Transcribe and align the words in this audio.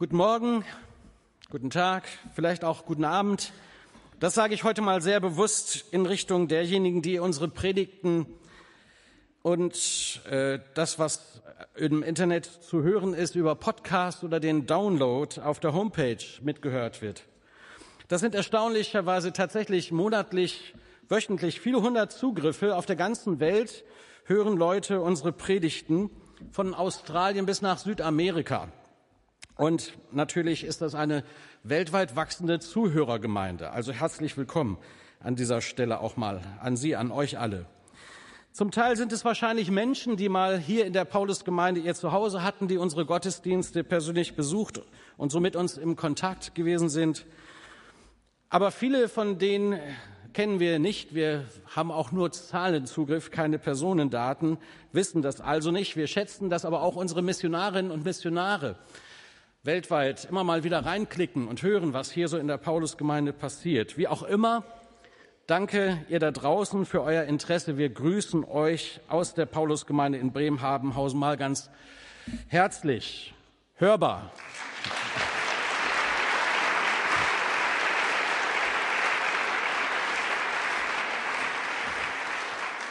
Guten 0.00 0.16
Morgen, 0.16 0.64
guten 1.50 1.68
Tag, 1.68 2.04
vielleicht 2.34 2.64
auch 2.64 2.86
guten 2.86 3.04
Abend. 3.04 3.52
Das 4.18 4.32
sage 4.32 4.54
ich 4.54 4.64
heute 4.64 4.80
mal 4.80 5.02
sehr 5.02 5.20
bewusst 5.20 5.84
in 5.90 6.06
Richtung 6.06 6.48
derjenigen, 6.48 7.02
die 7.02 7.18
unsere 7.18 7.48
Predigten 7.48 8.24
und 9.42 10.22
äh, 10.24 10.60
das, 10.72 10.98
was 10.98 11.42
im 11.74 12.02
Internet 12.02 12.46
zu 12.46 12.82
hören 12.82 13.12
ist, 13.12 13.34
über 13.34 13.54
Podcast 13.56 14.24
oder 14.24 14.40
den 14.40 14.64
Download 14.64 15.38
auf 15.38 15.60
der 15.60 15.74
Homepage 15.74 16.24
mitgehört 16.40 17.02
wird. 17.02 17.24
Das 18.08 18.22
sind 18.22 18.34
erstaunlicherweise 18.34 19.34
tatsächlich 19.34 19.92
monatlich, 19.92 20.74
wöchentlich 21.10 21.60
viele 21.60 21.82
hundert 21.82 22.10
Zugriffe. 22.10 22.74
Auf 22.74 22.86
der 22.86 22.96
ganzen 22.96 23.38
Welt 23.38 23.84
hören 24.24 24.56
Leute 24.56 25.02
unsere 25.02 25.32
Predigten 25.32 26.08
von 26.52 26.72
Australien 26.72 27.44
bis 27.44 27.60
nach 27.60 27.76
Südamerika. 27.76 28.68
Und 29.60 29.92
natürlich 30.10 30.64
ist 30.64 30.80
das 30.80 30.94
eine 30.94 31.22
weltweit 31.64 32.16
wachsende 32.16 32.60
Zuhörergemeinde. 32.60 33.72
Also 33.72 33.92
herzlich 33.92 34.38
willkommen 34.38 34.78
an 35.22 35.36
dieser 35.36 35.60
Stelle 35.60 36.00
auch 36.00 36.16
mal 36.16 36.40
an 36.62 36.78
Sie, 36.78 36.96
an 36.96 37.10
euch 37.10 37.38
alle. 37.38 37.66
Zum 38.52 38.70
Teil 38.70 38.96
sind 38.96 39.12
es 39.12 39.22
wahrscheinlich 39.22 39.70
Menschen, 39.70 40.16
die 40.16 40.30
mal 40.30 40.58
hier 40.58 40.86
in 40.86 40.94
der 40.94 41.04
Paulusgemeinde 41.04 41.78
ihr 41.78 41.94
Zuhause 41.94 42.42
hatten, 42.42 42.68
die 42.68 42.78
unsere 42.78 43.04
Gottesdienste 43.04 43.84
persönlich 43.84 44.34
besucht 44.34 44.80
und 45.18 45.30
so 45.30 45.40
mit 45.40 45.56
uns 45.56 45.76
im 45.76 45.94
Kontakt 45.94 46.54
gewesen 46.54 46.88
sind. 46.88 47.26
Aber 48.48 48.70
viele 48.70 49.10
von 49.10 49.36
denen 49.36 49.78
kennen 50.32 50.58
wir 50.58 50.78
nicht. 50.78 51.14
Wir 51.14 51.44
haben 51.66 51.92
auch 51.92 52.12
nur 52.12 52.32
Zahlenzugriff, 52.32 53.30
keine 53.30 53.58
Personendaten, 53.58 54.56
wissen 54.92 55.20
das 55.20 55.42
also 55.42 55.70
nicht. 55.70 55.96
Wir 55.96 56.06
schätzen, 56.06 56.48
dass 56.48 56.64
aber 56.64 56.80
auch 56.80 56.96
unsere 56.96 57.20
Missionarinnen 57.20 57.92
und 57.92 58.06
Missionare 58.06 58.78
weltweit 59.62 60.24
immer 60.24 60.42
mal 60.42 60.64
wieder 60.64 60.86
reinklicken 60.86 61.46
und 61.46 61.62
hören, 61.62 61.92
was 61.92 62.10
hier 62.10 62.28
so 62.28 62.38
in 62.38 62.48
der 62.48 62.56
Paulusgemeinde 62.56 63.34
passiert. 63.34 63.98
Wie 63.98 64.08
auch 64.08 64.22
immer, 64.22 64.64
danke 65.46 66.02
ihr 66.08 66.18
da 66.18 66.30
draußen 66.30 66.86
für 66.86 67.02
euer 67.02 67.24
Interesse. 67.24 67.76
Wir 67.76 67.90
grüßen 67.90 68.44
euch 68.44 69.00
aus 69.08 69.34
der 69.34 69.44
Paulusgemeinde 69.44 70.16
in 70.16 70.32
Bremen-Habenhausen 70.32 71.20
mal 71.20 71.36
ganz 71.36 71.68
herzlich, 72.48 73.34
hörbar. 73.76 74.32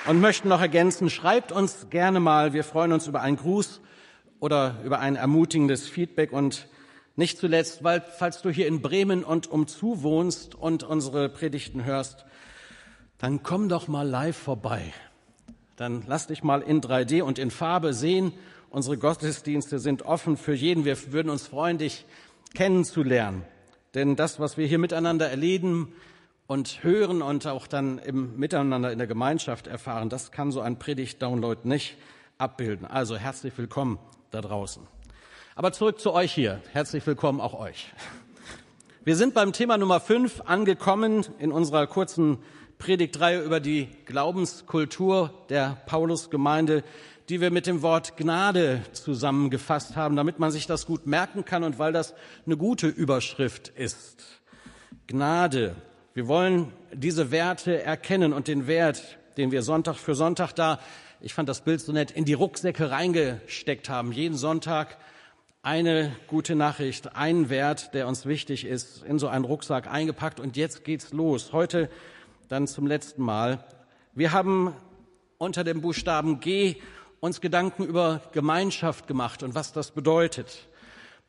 Und 0.05 0.21
möchten 0.21 0.49
noch 0.49 0.61
ergänzen, 0.61 1.09
schreibt 1.09 1.52
uns 1.52 1.89
gerne 1.89 2.19
mal, 2.19 2.53
wir 2.53 2.63
freuen 2.63 2.91
uns 2.91 3.08
über 3.08 3.21
einen 3.21 3.38
Gruß 3.38 3.81
oder 4.39 4.77
über 4.83 4.99
ein 4.99 5.15
ermutigendes 5.15 5.87
Feedback 5.87 6.31
und 6.31 6.67
nicht 7.15 7.37
zuletzt, 7.37 7.83
weil, 7.83 8.01
falls 8.01 8.41
du 8.41 8.49
hier 8.49 8.67
in 8.67 8.81
Bremen 8.81 9.23
und 9.23 9.47
umzu 9.47 10.03
wohnst 10.03 10.55
und 10.55 10.83
unsere 10.83 11.27
Predigten 11.27 11.83
hörst, 11.83 12.25
dann 13.17 13.43
komm 13.43 13.67
doch 13.67 13.89
mal 13.89 14.07
live 14.07 14.37
vorbei. 14.37 14.93
Dann 15.75 16.03
lass 16.07 16.27
dich 16.27 16.43
mal 16.43 16.61
in 16.61 16.81
3D 16.81 17.21
und 17.21 17.37
in 17.37 17.51
Farbe 17.51 17.93
sehen. 17.93 18.31
Unsere 18.69 18.97
Gottesdienste 18.97 19.79
sind 19.79 20.03
offen 20.03 20.37
für 20.37 20.53
jeden. 20.53 20.85
Wir 20.85 20.97
würden 21.11 21.29
uns 21.29 21.47
freuen, 21.47 21.77
dich 21.77 22.05
kennenzulernen. 22.53 23.43
Denn 23.95 24.15
das, 24.15 24.39
was 24.39 24.57
wir 24.57 24.67
hier 24.67 24.79
miteinander 24.79 25.29
erleben 25.29 25.93
und 26.47 26.83
hören 26.83 27.21
und 27.21 27.45
auch 27.47 27.67
dann 27.67 27.99
im 27.99 28.37
Miteinander 28.37 28.91
in 28.91 28.97
der 28.97 29.07
Gemeinschaft 29.07 29.67
erfahren, 29.67 30.09
das 30.09 30.31
kann 30.31 30.51
so 30.51 30.61
ein 30.61 30.79
Predigt-Download 30.79 31.67
nicht 31.67 31.97
abbilden. 32.37 32.85
Also 32.85 33.17
herzlich 33.17 33.57
willkommen 33.57 33.99
da 34.31 34.41
draußen. 34.41 34.85
Aber 35.55 35.72
zurück 35.72 35.99
zu 35.99 36.13
euch 36.13 36.31
hier. 36.33 36.61
Herzlich 36.72 37.05
willkommen 37.05 37.41
auch 37.41 37.53
euch. 37.53 37.91
Wir 39.03 39.16
sind 39.16 39.33
beim 39.33 39.53
Thema 39.53 39.77
Nummer 39.77 39.99
5 39.99 40.41
angekommen 40.45 41.25
in 41.39 41.52
unserer 41.52 41.88
kurzen 41.88 42.38
Predigtreihe 42.77 43.41
über 43.41 43.59
die 43.59 43.89
Glaubenskultur 44.05 45.33
der 45.49 45.77
Paulusgemeinde, 45.86 46.83
die 47.27 47.42
wir 47.42 47.52
mit 47.52 47.67
dem 47.67 47.81
Wort 47.81 48.17
Gnade 48.17 48.81
zusammengefasst 48.93 49.95
haben, 49.95 50.15
damit 50.15 50.39
man 50.39 50.52
sich 50.52 50.67
das 50.67 50.86
gut 50.86 51.05
merken 51.05 51.43
kann 51.43 51.64
und 51.64 51.80
weil 51.80 51.92
das 51.92 52.14
eine 52.45 52.58
gute 52.58 52.87
Überschrift 52.87 53.70
ist. 53.70 54.23
Gnade. 55.08 55.76
Wir 56.14 56.27
wollen 56.27 56.71
diese 56.93 57.32
Werte 57.32 57.83
erkennen 57.83 58.33
und 58.33 58.48
den 58.48 58.67
Wert, 58.67 59.17
den 59.37 59.52
wir 59.52 59.61
Sonntag 59.61 59.95
für 59.95 60.15
Sonntag 60.15 60.53
da 60.53 60.80
ich 61.21 61.33
fand 61.33 61.49
das 61.49 61.61
Bild 61.61 61.81
so 61.81 61.91
nett, 61.91 62.11
in 62.11 62.23
die 62.23 62.33
Rucksäcke 62.33 62.91
reingesteckt 62.91 63.89
haben. 63.89 64.11
Jeden 64.13 64.37
Sonntag 64.37 64.97
eine 65.61 66.15
gute 66.27 66.55
Nachricht, 66.55 67.15
einen 67.15 67.49
Wert, 67.49 67.93
der 67.93 68.07
uns 68.07 68.25
wichtig 68.25 68.65
ist, 68.65 69.03
in 69.03 69.19
so 69.19 69.27
einen 69.27 69.43
Rucksack 69.43 69.87
eingepackt. 69.87 70.39
Und 70.39 70.55
jetzt 70.55 70.85
geht's 70.85 71.11
los. 71.11 71.52
Heute 71.52 71.89
dann 72.47 72.67
zum 72.67 72.87
letzten 72.87 73.21
Mal. 73.21 73.65
Wir 74.13 74.31
haben 74.31 74.73
unter 75.37 75.65
dem 75.65 75.81
Buchstaben 75.81 76.39
G 76.39 76.77
uns 77.19 77.41
Gedanken 77.41 77.83
über 77.83 78.21
Gemeinschaft 78.31 79.05
gemacht 79.05 79.43
und 79.43 79.55
was 79.55 79.73
das 79.73 79.91
bedeutet. 79.91 80.69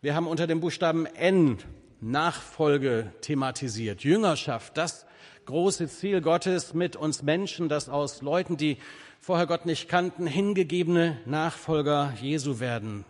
Wir 0.01 0.15
haben 0.15 0.29
unter 0.29 0.47
dem 0.47 0.61
Buchstaben 0.61 1.07
N 1.07 1.59
Nachfolge 2.01 3.13
thematisiert, 3.21 4.05
Jüngerschaft, 4.05 4.77
das 4.77 5.05
große 5.45 5.89
Ziel 5.89 6.21
Gottes 6.21 6.73
mit 6.75 6.97
uns 6.97 7.23
Menschen, 7.23 7.69
das 7.69 7.89
aus 7.89 8.23
Leuten, 8.23 8.57
die 8.57 8.79
vorher 9.21 9.47
Gott 9.47 9.67
nicht 9.67 9.89
kannten, 9.89 10.27
hingegebene 10.27 11.19
Nachfolger 11.27 12.15
Jesu 12.21 12.59
werden. 12.59 13.05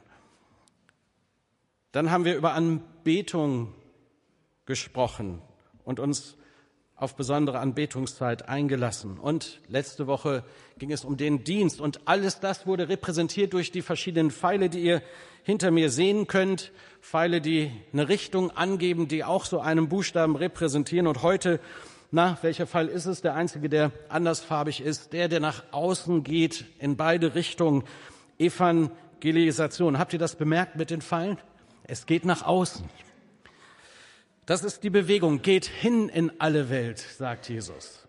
Dann 1.93 2.11
haben 2.11 2.25
wir 2.25 2.37
über 2.37 2.53
Anbetung 2.53 3.73
gesprochen 4.67 5.41
und 5.85 6.01
uns 6.01 6.37
auf 6.97 7.17
besondere 7.17 7.59
Anbetungszeit 7.61 8.49
eingelassen. 8.49 9.19
Und 9.19 9.61
letzte 9.69 10.07
Woche 10.07 10.45
ging 10.79 10.93
es 10.93 11.05
um 11.05 11.17
den 11.17 11.45
Dienst. 11.45 11.81
Und 11.81 12.01
alles 12.07 12.41
das 12.41 12.67
wurde 12.67 12.89
repräsentiert 12.91 13.55
durch 13.55 13.73
die 13.73 13.81
verschiedenen 13.81 14.31
Pfeile, 14.31 14.69
die 14.69 14.81
ihr 14.81 15.03
hinter 15.43 15.71
mir 15.71 15.91
sehen 15.91 16.27
könnt. 16.27 16.73
Pfeile, 17.01 17.41
die 17.41 17.73
eine 17.93 18.09
Richtung 18.09 18.51
angeben, 18.51 19.09
die 19.09 19.25
auch 19.25 19.47
so 19.47 19.61
einen 19.61 19.89
Buchstaben 19.89 20.37
repräsentieren. 20.37 21.07
Und 21.07 21.23
heute 21.23 21.59
na, 22.11 22.37
welcher 22.43 22.67
Fall 22.67 22.89
ist 22.89 23.07
es? 23.07 23.21
Der 23.21 23.35
einzige, 23.35 23.69
der 23.69 23.93
andersfarbig 24.09 24.81
ist, 24.81 25.13
der, 25.13 25.29
der 25.29 25.39
nach 25.39 25.63
außen 25.71 26.25
geht, 26.25 26.65
in 26.79 26.97
beide 26.97 27.35
Richtungen. 27.35 27.85
Evangelisation. 28.39 29.99
Habt 29.99 30.13
ihr 30.13 30.19
das 30.19 30.35
bemerkt 30.35 30.77
mit 30.77 30.91
den 30.91 31.03
Pfeilen? 31.03 31.39
Es 31.85 32.07
geht 32.07 32.25
nach 32.25 32.43
außen. 32.43 32.89
Das 34.47 34.65
ist 34.65 34.83
die 34.83 34.91
Bewegung. 34.91 35.43
Geht 35.43 35.67
hin 35.67 36.09
in 36.09 36.33
alle 36.41 36.71
Welt, 36.71 36.99
sagt 36.99 37.49
Jesus. 37.49 38.09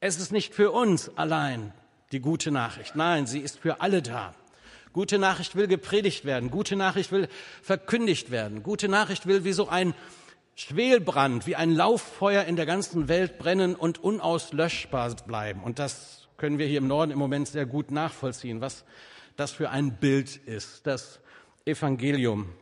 Es 0.00 0.18
ist 0.18 0.32
nicht 0.32 0.54
für 0.54 0.70
uns 0.70 1.10
allein 1.16 1.74
die 2.12 2.20
gute 2.20 2.50
Nachricht. 2.50 2.96
Nein, 2.96 3.26
sie 3.26 3.40
ist 3.40 3.58
für 3.58 3.82
alle 3.82 4.00
da. 4.00 4.34
Gute 4.94 5.18
Nachricht 5.18 5.56
will 5.56 5.66
gepredigt 5.66 6.24
werden. 6.24 6.50
Gute 6.50 6.76
Nachricht 6.76 7.12
will 7.12 7.28
verkündigt 7.62 8.30
werden. 8.30 8.62
Gute 8.62 8.88
Nachricht 8.88 9.26
will 9.26 9.44
wie 9.44 9.52
so 9.52 9.68
ein 9.68 9.94
Schwelbrand 10.58 11.46
wie 11.46 11.54
ein 11.54 11.70
Lauffeuer 11.70 12.42
in 12.42 12.56
der 12.56 12.66
ganzen 12.66 13.06
Welt 13.06 13.38
brennen 13.38 13.76
und 13.76 14.02
unauslöschbar 14.02 15.14
bleiben. 15.24 15.62
Und 15.62 15.78
das 15.78 16.26
können 16.36 16.58
wir 16.58 16.66
hier 16.66 16.78
im 16.78 16.88
Norden 16.88 17.12
im 17.12 17.18
Moment 17.18 17.46
sehr 17.46 17.64
gut 17.64 17.92
nachvollziehen, 17.92 18.60
was 18.60 18.84
das 19.36 19.52
für 19.52 19.70
ein 19.70 19.98
Bild 19.98 20.34
ist. 20.36 20.84
Das 20.84 21.20
Evangelium, 21.64 22.52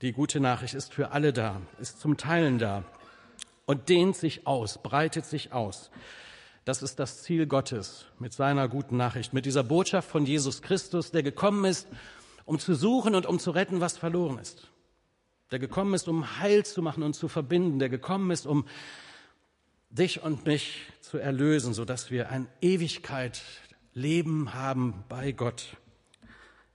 die 0.00 0.12
gute 0.12 0.40
Nachricht 0.40 0.72
ist 0.72 0.94
für 0.94 1.12
alle 1.12 1.34
da, 1.34 1.60
ist 1.78 2.00
zum 2.00 2.16
Teilen 2.16 2.58
da 2.58 2.84
und 3.66 3.90
dehnt 3.90 4.16
sich 4.16 4.46
aus, 4.46 4.78
breitet 4.82 5.26
sich 5.26 5.52
aus. 5.52 5.90
Das 6.64 6.80
ist 6.82 6.98
das 6.98 7.22
Ziel 7.22 7.46
Gottes 7.46 8.06
mit 8.18 8.32
seiner 8.32 8.66
guten 8.66 8.96
Nachricht, 8.96 9.34
mit 9.34 9.44
dieser 9.44 9.62
Botschaft 9.62 10.08
von 10.08 10.24
Jesus 10.24 10.62
Christus, 10.62 11.10
der 11.10 11.22
gekommen 11.22 11.66
ist, 11.66 11.86
um 12.46 12.58
zu 12.58 12.74
suchen 12.74 13.14
und 13.14 13.26
um 13.26 13.38
zu 13.38 13.50
retten, 13.50 13.82
was 13.82 13.98
verloren 13.98 14.38
ist 14.38 14.70
der 15.50 15.58
gekommen 15.58 15.94
ist, 15.94 16.08
um 16.08 16.38
Heil 16.38 16.64
zu 16.64 16.82
machen 16.82 17.02
und 17.02 17.14
zu 17.14 17.28
verbinden, 17.28 17.78
der 17.78 17.88
gekommen 17.88 18.30
ist, 18.30 18.46
um 18.46 18.66
dich 19.90 20.22
und 20.22 20.46
mich 20.46 20.82
zu 21.00 21.18
erlösen, 21.18 21.74
sodass 21.74 22.10
wir 22.10 22.30
ein 22.30 22.46
Ewigkeit 22.60 23.42
Leben 23.92 24.54
haben 24.54 25.04
bei 25.08 25.32
Gott. 25.32 25.76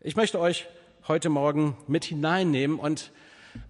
Ich 0.01 0.17
möchte 0.17 0.39
euch 0.39 0.67
heute 1.07 1.29
Morgen 1.29 1.77
mit 1.87 2.03
hineinnehmen 2.03 2.77
und 2.77 3.11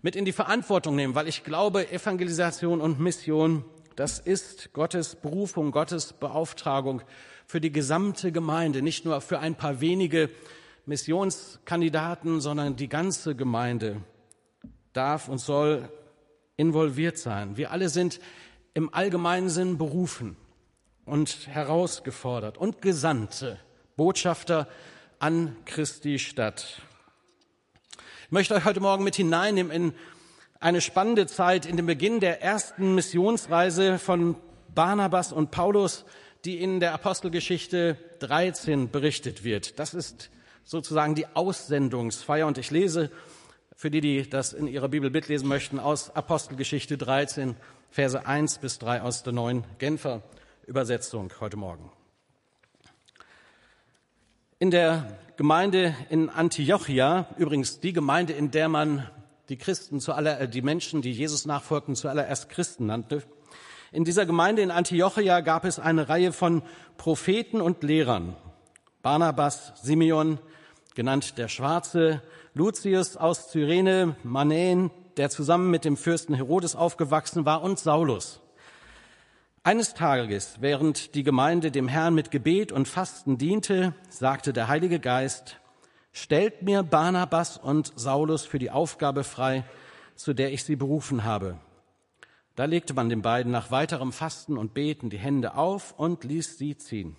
mit 0.02 0.16
in 0.16 0.26
die 0.26 0.32
Verantwortung 0.32 0.96
nehmen, 0.96 1.14
weil 1.14 1.28
ich 1.28 1.44
glaube, 1.44 1.92
Evangelisation 1.92 2.82
und 2.82 3.00
Mission, 3.00 3.64
das 3.96 4.18
ist 4.18 4.74
Gottes 4.74 5.16
Berufung, 5.16 5.72
Gottes 5.72 6.14
Beauftragung 6.14 7.04
für 7.46 7.62
die 7.62 7.72
gesamte 7.72 8.32
Gemeinde, 8.32 8.82
nicht 8.82 9.06
nur 9.06 9.22
für 9.22 9.38
ein 9.38 9.54
paar 9.54 9.80
wenige 9.80 10.32
Missionskandidaten, 10.88 12.42
sondern 12.42 12.76
die 12.76 12.90
ganze 12.90 13.36
Gemeinde 13.36 14.02
darf 14.96 15.28
und 15.28 15.40
soll 15.40 15.90
involviert 16.58 17.18
sein. 17.18 17.58
Wir 17.58 17.72
alle 17.72 17.90
sind 17.90 18.20
im 18.74 18.94
allgemeinen 18.94 19.50
Sinn 19.50 19.78
berufen 19.78 20.38
und 21.06 21.48
herausgefordert 21.48 22.58
und 22.58 22.82
Gesandte, 22.82 23.60
Botschafter 23.96 24.68
an 25.20 25.56
Christi 25.66 26.20
Stadt. 26.20 26.82
Ich 28.26 28.32
möchte 28.32 28.56
euch 28.56 28.66
heute 28.66 28.80
Morgen 28.80 29.04
mit 29.04 29.16
hineinnehmen 29.16 29.72
in 29.72 29.94
eine 30.60 30.82
spannende 30.82 31.28
Zeit 31.28 31.66
in 31.66 31.78
den 31.78 31.86
Beginn 31.86 32.20
der 32.20 32.42
ersten 32.42 32.96
Missionsreise 32.96 34.00
von 34.00 34.36
Barnabas 34.74 35.32
und 35.32 35.52
Paulus, 35.52 36.06
die 36.44 36.62
in 36.62 36.80
der 36.80 36.94
Apostelgeschichte 36.94 37.98
13 38.20 38.90
berichtet 38.90 39.44
wird. 39.44 39.80
Das 39.80 39.94
ist 39.94 40.30
sozusagen 40.64 41.16
die 41.16 41.28
Aussendungsfeier 41.36 42.48
und 42.48 42.58
ich 42.58 42.72
lese 42.72 43.12
für 43.76 43.92
die, 43.92 44.02
die 44.02 44.30
das 44.30 44.54
in 44.54 44.68
ihrer 44.68 44.88
Bibel 44.88 45.10
mitlesen 45.10 45.48
möchten, 45.48 45.80
aus 45.80 46.16
Apostelgeschichte 46.16 46.98
13, 46.98 47.56
Verse 47.92 48.26
1 48.26 48.60
bis 48.60 48.80
3 48.80 49.02
aus 49.02 49.24
der 49.24 49.34
neuen 49.34 49.66
Genfer 49.78 50.24
Übersetzung 50.66 51.32
heute 51.40 51.58
Morgen. 51.58 51.92
In 54.60 54.72
der 54.72 55.18
Gemeinde 55.36 55.94
in 56.10 56.30
Antiochia, 56.30 57.28
übrigens 57.38 57.82
die 57.82 57.92
Gemeinde, 57.92 58.34
in 58.34 58.52
der 58.52 58.70
man 58.70 59.10
die 59.50 59.58
Christen 59.58 60.00
zuallererst, 60.00 60.42
äh, 60.42 60.50
die 60.50 60.62
Menschen, 60.62 61.02
die 61.02 61.12
Jesus 61.12 61.46
nachfolgten, 61.46 61.96
zuallererst 61.96 62.50
Christen 62.50 62.86
nannte. 62.86 63.24
In 63.92 64.06
dieser 64.06 64.26
Gemeinde 64.26 64.62
in 64.62 64.72
Antiochia 64.72 65.42
gab 65.42 65.66
es 65.66 65.80
eine 65.80 66.08
Reihe 66.08 66.32
von 66.32 66.64
Propheten 66.98 67.62
und 67.62 67.84
Lehrern. 67.84 68.36
Barnabas, 69.02 69.74
Simeon, 69.84 70.40
genannt 70.96 71.38
der 71.38 71.50
Schwarze, 71.50 72.22
Lucius 72.58 73.18
aus 73.18 73.50
Cyrene, 73.50 74.16
Manän, 74.24 74.90
der 75.18 75.30
zusammen 75.30 75.70
mit 75.72 75.84
dem 75.84 75.98
Fürsten 75.98 76.34
Herodes 76.34 76.74
aufgewachsen 76.74 77.46
war, 77.46 77.62
und 77.62 77.80
Saulus. 77.80 78.40
Eines 79.64 79.94
Tages, 79.94 80.56
während 80.62 81.16
die 81.16 81.24
Gemeinde 81.24 81.70
dem 81.70 81.90
Herrn 81.90 82.16
mit 82.16 82.32
Gebet 82.32 82.72
und 82.72 82.88
Fasten 82.88 83.38
diente, 83.38 83.94
sagte 84.10 84.54
der 84.54 84.70
Heilige 84.70 85.02
Geist, 85.02 85.60
stellt 86.14 86.62
mir 86.62 86.82
Barnabas 86.82 87.58
und 87.58 87.92
Saulus 87.98 88.46
für 88.46 88.58
die 88.58 88.72
Aufgabe 88.72 89.26
frei, 89.26 89.66
zu 90.16 90.34
der 90.34 90.54
ich 90.54 90.64
sie 90.64 90.78
berufen 90.78 91.26
habe. 91.26 91.60
Da 92.56 92.64
legte 92.64 92.94
man 92.94 93.10
den 93.10 93.22
beiden 93.22 93.52
nach 93.52 93.70
weiterem 93.70 94.14
Fasten 94.14 94.58
und 94.58 94.74
Beten 94.74 95.10
die 95.10 95.20
Hände 95.20 95.56
auf 95.56 95.94
und 95.98 96.24
ließ 96.24 96.58
sie 96.58 96.78
ziehen. 96.78 97.18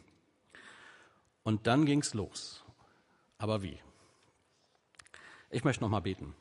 Und 1.43 1.67
dann 1.67 1.85
ging's 1.85 2.15
los. 2.15 2.65
Aber 3.37 3.63
wie? 3.63 3.79
Ich 5.49 5.63
möchte 5.63 5.85
noch 5.85 5.89
mal 5.89 6.01
beten. 6.01 6.35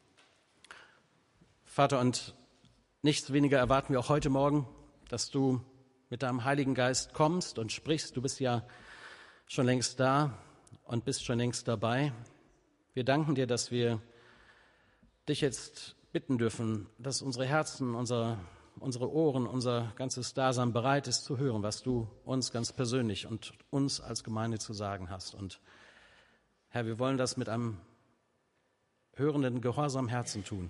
Vater, 1.63 1.99
und 1.99 2.33
nichts 3.03 3.31
weniger 3.31 3.59
erwarten 3.59 3.93
wir 3.93 3.99
auch 3.99 4.09
heute 4.09 4.31
Morgen, 4.31 4.67
dass 5.09 5.29
du 5.29 5.61
mit 6.09 6.23
deinem 6.23 6.43
Heiligen 6.43 6.73
Geist 6.73 7.13
kommst 7.13 7.59
und 7.59 7.71
sprichst. 7.71 8.17
Du 8.17 8.21
bist 8.23 8.39
ja 8.39 8.65
schon 9.45 9.67
längst 9.67 9.99
da 9.99 10.35
und 10.85 11.05
bist 11.05 11.23
schon 11.23 11.37
längst 11.37 11.67
dabei. 11.67 12.13
Wir 12.95 13.03
danken 13.03 13.35
dir, 13.35 13.45
dass 13.45 13.69
wir 13.69 14.01
dich 15.29 15.39
jetzt 15.39 15.95
bitten 16.11 16.39
dürfen, 16.39 16.87
dass 16.97 17.21
unsere 17.21 17.45
Herzen, 17.45 17.93
unser, 17.93 18.39
unsere 18.79 19.11
Ohren, 19.11 19.45
unser 19.45 19.93
ganzes 19.97 20.33
Dasein 20.33 20.73
bereit 20.73 21.07
ist 21.07 21.25
zu 21.25 21.37
hören, 21.37 21.61
was 21.61 21.83
du 21.83 22.09
uns 22.23 22.51
ganz 22.51 22.73
persönlich 22.73 23.27
und 23.27 23.53
uns 23.69 24.01
als 24.01 24.23
Gemeinde 24.23 24.57
zu 24.57 24.73
sagen 24.73 25.11
hast. 25.11 25.35
Und 25.35 25.61
Herr, 26.69 26.87
wir 26.87 26.97
wollen 26.97 27.17
das 27.17 27.37
mit 27.37 27.49
einem 27.49 27.77
hörenden, 29.15 29.61
gehorsamen 29.61 30.09
Herzen 30.09 30.43
tun. 30.43 30.69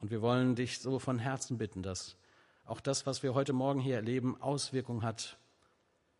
Und 0.00 0.10
wir 0.10 0.22
wollen 0.22 0.54
dich 0.54 0.78
so 0.78 0.98
von 0.98 1.18
Herzen 1.18 1.58
bitten, 1.58 1.82
dass 1.82 2.16
auch 2.64 2.80
das, 2.80 3.06
was 3.06 3.22
wir 3.22 3.34
heute 3.34 3.52
Morgen 3.52 3.80
hier 3.80 3.96
erleben, 3.96 4.40
Auswirkungen 4.40 5.02
hat, 5.02 5.38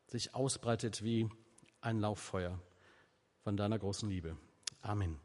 sich 0.06 0.34
ausbreitet 0.34 1.02
wie 1.02 1.28
ein 1.80 2.00
Lauffeuer 2.00 2.58
von 3.44 3.56
deiner 3.56 3.78
großen 3.78 4.08
Liebe. 4.08 4.36
Amen. 4.82 5.18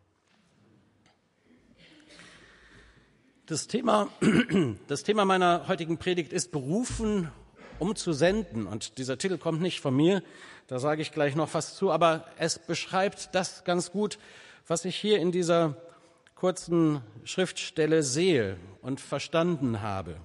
Das 3.46 3.68
Thema, 3.68 4.10
das 4.88 5.04
Thema 5.04 5.26
meiner 5.26 5.68
heutigen 5.68 5.98
Predigt 5.98 6.32
ist 6.32 6.52
Berufen, 6.52 7.30
um 7.80 7.96
zu 7.96 8.14
senden. 8.14 8.68
Und 8.68 8.98
dieser 8.98 9.18
Titel 9.18 9.38
kommt 9.38 9.62
nicht 9.62 9.82
von 9.82 9.96
mir, 9.96 10.24
da 10.68 10.80
sage 10.80 11.02
ich 11.02 11.12
gleich 11.12 11.36
noch 11.36 11.54
was 11.54 11.76
zu, 11.76 11.92
aber 11.92 12.26
es 12.38 12.60
beschreibt 12.60 13.36
das 13.36 13.64
ganz 13.64 13.92
gut, 13.92 14.18
was 14.68 14.86
ich 14.86 14.96
hier 14.96 15.20
in 15.20 15.32
dieser 15.32 15.76
kurzen 16.36 17.02
Schriftstelle 17.24 18.04
sehe 18.04 18.58
und 18.82 19.02
verstanden 19.02 19.82
habe 19.82 20.18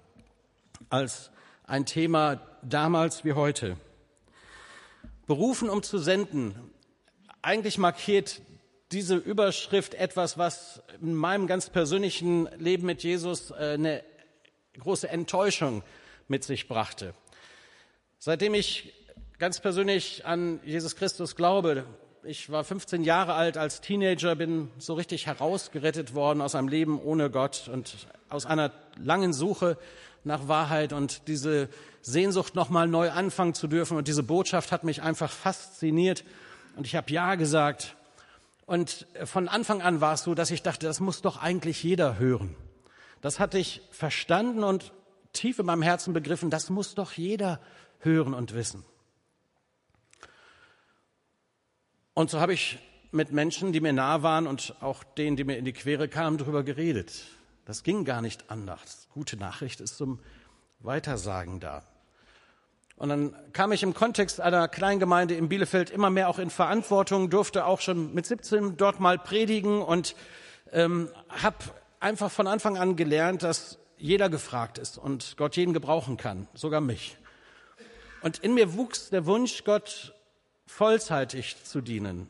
als 0.90 1.30
ein 1.64 1.86
Thema 1.86 2.40
damals 2.62 3.24
wie 3.24 3.34
heute. 3.34 3.76
Berufen, 5.26 5.68
um 5.68 5.82
zu 5.82 5.98
senden. 5.98 6.54
Eigentlich 7.42 7.78
markiert 7.78 8.40
diese 8.90 9.16
Überschrift 9.16 9.94
etwas, 9.94 10.38
was 10.38 10.82
in 11.02 11.14
meinem 11.14 11.46
ganz 11.46 11.68
persönlichen 11.68 12.48
Leben 12.58 12.86
mit 12.86 13.02
Jesus 13.02 13.50
äh, 13.50 13.74
eine 13.74 14.02
große 14.78 15.08
Enttäuschung 15.08 15.82
mit 16.26 16.44
sich 16.44 16.68
brachte. 16.68 17.12
Seitdem 18.18 18.54
ich 18.54 18.94
ganz 19.38 19.60
persönlich 19.60 20.24
an 20.24 20.60
Jesus 20.64 20.96
Christus 20.96 21.36
glaube, 21.36 21.84
ich 22.28 22.52
war 22.52 22.62
15 22.62 23.04
Jahre 23.04 23.32
alt 23.32 23.56
als 23.56 23.80
Teenager, 23.80 24.36
bin 24.36 24.70
so 24.76 24.92
richtig 24.92 25.26
herausgerettet 25.26 26.14
worden 26.14 26.42
aus 26.42 26.54
einem 26.54 26.68
Leben 26.68 27.00
ohne 27.00 27.30
Gott 27.30 27.70
und 27.72 28.06
aus 28.28 28.44
einer 28.44 28.70
langen 29.02 29.32
Suche 29.32 29.78
nach 30.24 30.46
Wahrheit 30.46 30.92
und 30.92 31.26
diese 31.26 31.70
Sehnsucht 32.02 32.54
nochmal 32.54 32.86
neu 32.86 33.10
anfangen 33.10 33.54
zu 33.54 33.66
dürfen. 33.66 33.96
Und 33.96 34.08
diese 34.08 34.22
Botschaft 34.22 34.72
hat 34.72 34.84
mich 34.84 35.00
einfach 35.00 35.30
fasziniert 35.30 36.22
und 36.76 36.86
ich 36.86 36.96
habe 36.96 37.10
Ja 37.10 37.34
gesagt. 37.36 37.96
Und 38.66 39.06
von 39.24 39.48
Anfang 39.48 39.80
an 39.80 40.02
war 40.02 40.12
es 40.12 40.24
so, 40.24 40.34
dass 40.34 40.50
ich 40.50 40.62
dachte, 40.62 40.86
das 40.86 41.00
muss 41.00 41.22
doch 41.22 41.40
eigentlich 41.40 41.82
jeder 41.82 42.18
hören. 42.18 42.54
Das 43.22 43.40
hatte 43.40 43.56
ich 43.56 43.80
verstanden 43.90 44.64
und 44.64 44.92
tief 45.32 45.58
in 45.60 45.64
meinem 45.64 45.82
Herzen 45.82 46.12
begriffen, 46.12 46.50
das 46.50 46.68
muss 46.68 46.94
doch 46.94 47.12
jeder 47.12 47.58
hören 48.00 48.34
und 48.34 48.54
wissen. 48.54 48.84
Und 52.18 52.30
so 52.30 52.40
habe 52.40 52.52
ich 52.52 52.80
mit 53.12 53.30
Menschen, 53.30 53.72
die 53.72 53.78
mir 53.78 53.92
nah 53.92 54.24
waren 54.24 54.48
und 54.48 54.74
auch 54.80 55.04
denen, 55.04 55.36
die 55.36 55.44
mir 55.44 55.56
in 55.56 55.64
die 55.64 55.72
Quere 55.72 56.08
kamen, 56.08 56.36
darüber 56.36 56.64
geredet. 56.64 57.12
Das 57.64 57.84
ging 57.84 58.04
gar 58.04 58.22
nicht 58.22 58.50
anders. 58.50 59.06
Gute 59.14 59.36
Nachricht 59.36 59.80
ist 59.80 59.96
zum 59.96 60.18
Weitersagen 60.80 61.60
da. 61.60 61.84
Und 62.96 63.10
dann 63.10 63.36
kam 63.52 63.70
ich 63.70 63.84
im 63.84 63.94
Kontext 63.94 64.40
einer 64.40 64.66
Kleingemeinde 64.66 65.36
in 65.36 65.48
Bielefeld 65.48 65.90
immer 65.90 66.10
mehr 66.10 66.28
auch 66.28 66.40
in 66.40 66.50
Verantwortung, 66.50 67.30
durfte 67.30 67.64
auch 67.64 67.80
schon 67.80 68.12
mit 68.14 68.26
17 68.26 68.76
dort 68.76 68.98
mal 68.98 69.16
predigen 69.16 69.80
und 69.80 70.16
ähm, 70.72 71.10
habe 71.28 71.58
einfach 72.00 72.32
von 72.32 72.48
Anfang 72.48 72.76
an 72.78 72.96
gelernt, 72.96 73.44
dass 73.44 73.78
jeder 73.96 74.28
gefragt 74.28 74.78
ist 74.78 74.98
und 74.98 75.36
Gott 75.36 75.56
jeden 75.56 75.72
gebrauchen 75.72 76.16
kann, 76.16 76.48
sogar 76.52 76.80
mich. 76.80 77.16
Und 78.22 78.38
in 78.38 78.54
mir 78.54 78.74
wuchs 78.74 79.08
der 79.10 79.24
Wunsch, 79.24 79.62
Gott 79.62 80.14
vollzeitig 80.68 81.56
zu 81.64 81.80
dienen. 81.80 82.28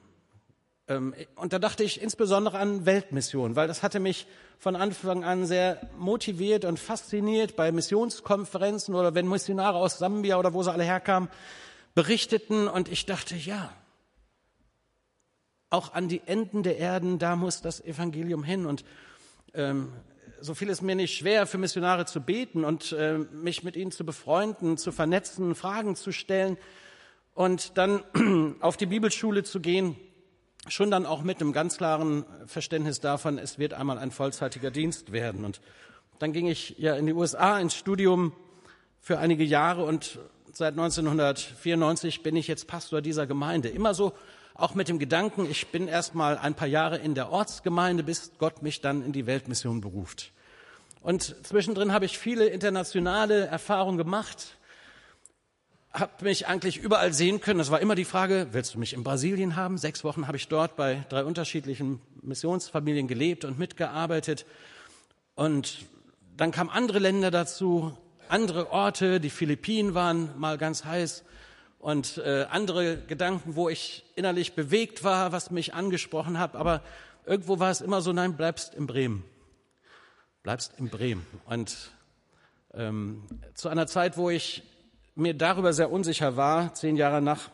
Ähm, 0.87 1.15
und 1.35 1.53
da 1.53 1.59
dachte 1.59 1.83
ich 1.85 2.01
insbesondere 2.01 2.59
an 2.59 2.87
Weltmission, 2.87 3.57
weil 3.57 3.69
das 3.69 3.83
hatte 3.83 4.01
mich 4.01 4.27
von 4.59 4.77
Anfang 4.77 5.25
an 5.25 5.45
sehr 5.45 5.81
motiviert 5.99 6.65
und 6.65 6.79
fasziniert. 6.79 7.57
Bei 7.57 7.73
Missionskonferenzen 7.73 8.95
oder 8.95 9.15
wenn 9.15 9.29
Missionare 9.29 9.79
aus 9.79 9.99
Sambia 9.99 10.39
oder 10.39 10.55
wo 10.55 10.63
sie 10.63 10.73
alle 10.73 10.85
herkamen, 10.85 11.29
berichteten. 11.95 12.69
Und 12.69 12.89
ich 12.89 13.07
dachte, 13.07 13.35
ja, 13.37 13.73
auch 15.71 15.93
an 15.93 16.09
die 16.09 16.23
Enden 16.25 16.63
der 16.63 16.79
Erden, 16.79 17.19
da 17.19 17.37
muss 17.37 17.61
das 17.61 17.85
Evangelium 17.85 18.45
hin. 18.45 18.67
Und 18.67 18.85
ähm, 19.53 19.93
so 20.41 20.55
fiel 20.55 20.71
es 20.71 20.81
mir 20.81 20.95
nicht 20.95 21.17
schwer, 21.17 21.47
für 21.47 21.59
Missionare 21.59 22.07
zu 22.07 22.21
beten 22.21 22.65
und 22.65 22.93
äh, 22.93 23.19
mich 23.19 23.65
mit 23.65 23.77
ihnen 23.77 23.91
zu 23.91 24.07
befreunden, 24.07 24.79
zu 24.79 24.93
vernetzen, 24.93 25.57
Fragen 25.57 25.97
zu 25.97 26.13
stellen 26.13 26.57
und 27.39 27.79
dann 27.79 28.03
auf 28.61 28.77
die 28.77 28.87
Bibelschule 28.87 29.45
zu 29.45 29.61
gehen, 29.61 29.95
schon 30.67 30.91
dann 30.91 31.07
auch 31.07 31.23
mit 31.23 31.41
einem 31.41 31.53
ganz 31.53 31.77
klaren 31.77 32.25
Verständnis 32.47 32.99
davon, 32.99 33.39
es 33.39 33.61
wird 33.61 33.75
einmal 33.75 33.97
ein 33.97 34.11
vollzeitiger 34.11 34.73
Dienst 34.73 35.13
werden. 35.13 35.45
Und 35.45 35.61
dann 36.19 36.33
ging 36.33 36.49
ich 36.49 36.75
ja 36.79 36.97
in 36.97 37.07
die 37.07 37.13
USA 37.13 37.61
ins 37.61 37.77
Studium 37.77 38.33
für 39.01 39.21
einige 39.21 39.45
Jahre 39.45 39.85
und 39.85 40.19
seit 40.53 40.73
1994 40.73 42.25
bin 42.25 42.35
ich 42.35 42.49
jetzt 42.49 42.67
Pastor 42.67 43.03
dieser 43.03 43.29
Gemeinde. 43.29 43.69
Immer 43.69 43.95
so 43.95 44.15
auch 44.55 44.75
mit 44.75 44.89
dem 44.89 44.99
Gedanken, 44.99 45.49
ich 45.49 45.69
bin 45.69 45.87
erst 45.87 46.17
mal 46.17 46.39
ein 46.39 46.55
paar 46.55 46.67
Jahre 46.67 46.99
in 46.99 47.15
der 47.15 47.31
Ortsgemeinde, 47.31 48.03
bis 48.03 48.33
Gott 48.39 48.63
mich 48.63 48.81
dann 48.81 49.05
in 49.05 49.13
die 49.13 49.27
Weltmission 49.27 49.81
beruft. 49.81 50.33
Und 51.03 51.37
zwischendrin 51.47 51.93
habe 51.93 52.05
ich 52.05 52.19
viele 52.19 52.47
internationale 52.47 53.47
Erfahrungen 53.47 53.97
gemacht, 53.97 54.58
habe 55.99 56.25
mich 56.25 56.47
eigentlich 56.47 56.79
überall 56.79 57.13
sehen 57.13 57.41
können. 57.41 57.61
Es 57.61 57.71
war 57.71 57.81
immer 57.81 57.95
die 57.95 58.05
Frage, 58.05 58.49
willst 58.53 58.75
du 58.75 58.79
mich 58.79 58.93
in 58.93 59.05
Brasilien 59.05 59.57
haben? 59.57 59.79
Sechs 59.79 60.05
Wochen 60.05 60.27
habe 60.27 60.37
ich 60.37 60.49
dort 60.49 60.77
bei 60.77 61.05
drei 61.09 61.25
unterschiedlichen 61.25 62.01
Missionsfamilien 62.23 63.09
gelebt 63.09 63.45
und 63.45 63.59
mitgearbeitet. 63.59 64.47
Und 65.35 65.87
dann 66.37 66.51
kamen 66.51 66.71
andere 66.71 66.99
Länder 66.99 67.31
dazu, 67.31 67.97
andere 68.29 68.71
Orte. 68.71 69.21
Die 69.21 69.31
Philippinen 69.31 69.95
waren 69.95 70.39
mal 70.39 70.59
ganz 70.59 70.85
heiß 70.85 71.25
und 71.79 72.19
äh, 72.19 72.47
andere 72.51 72.99
Gedanken, 72.99 73.57
wo 73.57 73.69
ich 73.69 74.05
innerlich 74.15 74.55
bewegt 74.55 75.05
war, 75.05 75.33
was 75.33 75.51
mich 75.51 75.75
angesprochen 75.75 76.39
hat. 76.39 76.57
Aber 76.57 76.83
irgendwo 77.25 77.59
war 77.59 77.71
es 77.71 77.81
immer 77.81 78.01
so, 78.01 78.13
nein, 78.13 78.37
bleibst 78.37 78.75
in 78.75 78.87
Bremen. 78.87 79.25
Bleibst 80.43 80.75
in 80.79 80.89
Bremen. 80.89 81.27
Und 81.47 81.93
ähm, 82.75 83.25
zu 83.55 83.69
einer 83.69 83.87
Zeit, 83.87 84.17
wo 84.17 84.31
ich 84.31 84.63
mir 85.19 85.35
darüber 85.35 85.73
sehr 85.73 85.91
unsicher 85.91 86.37
war, 86.37 86.73
zehn 86.75 86.97
Jahre 86.97 87.21
nach 87.21 87.51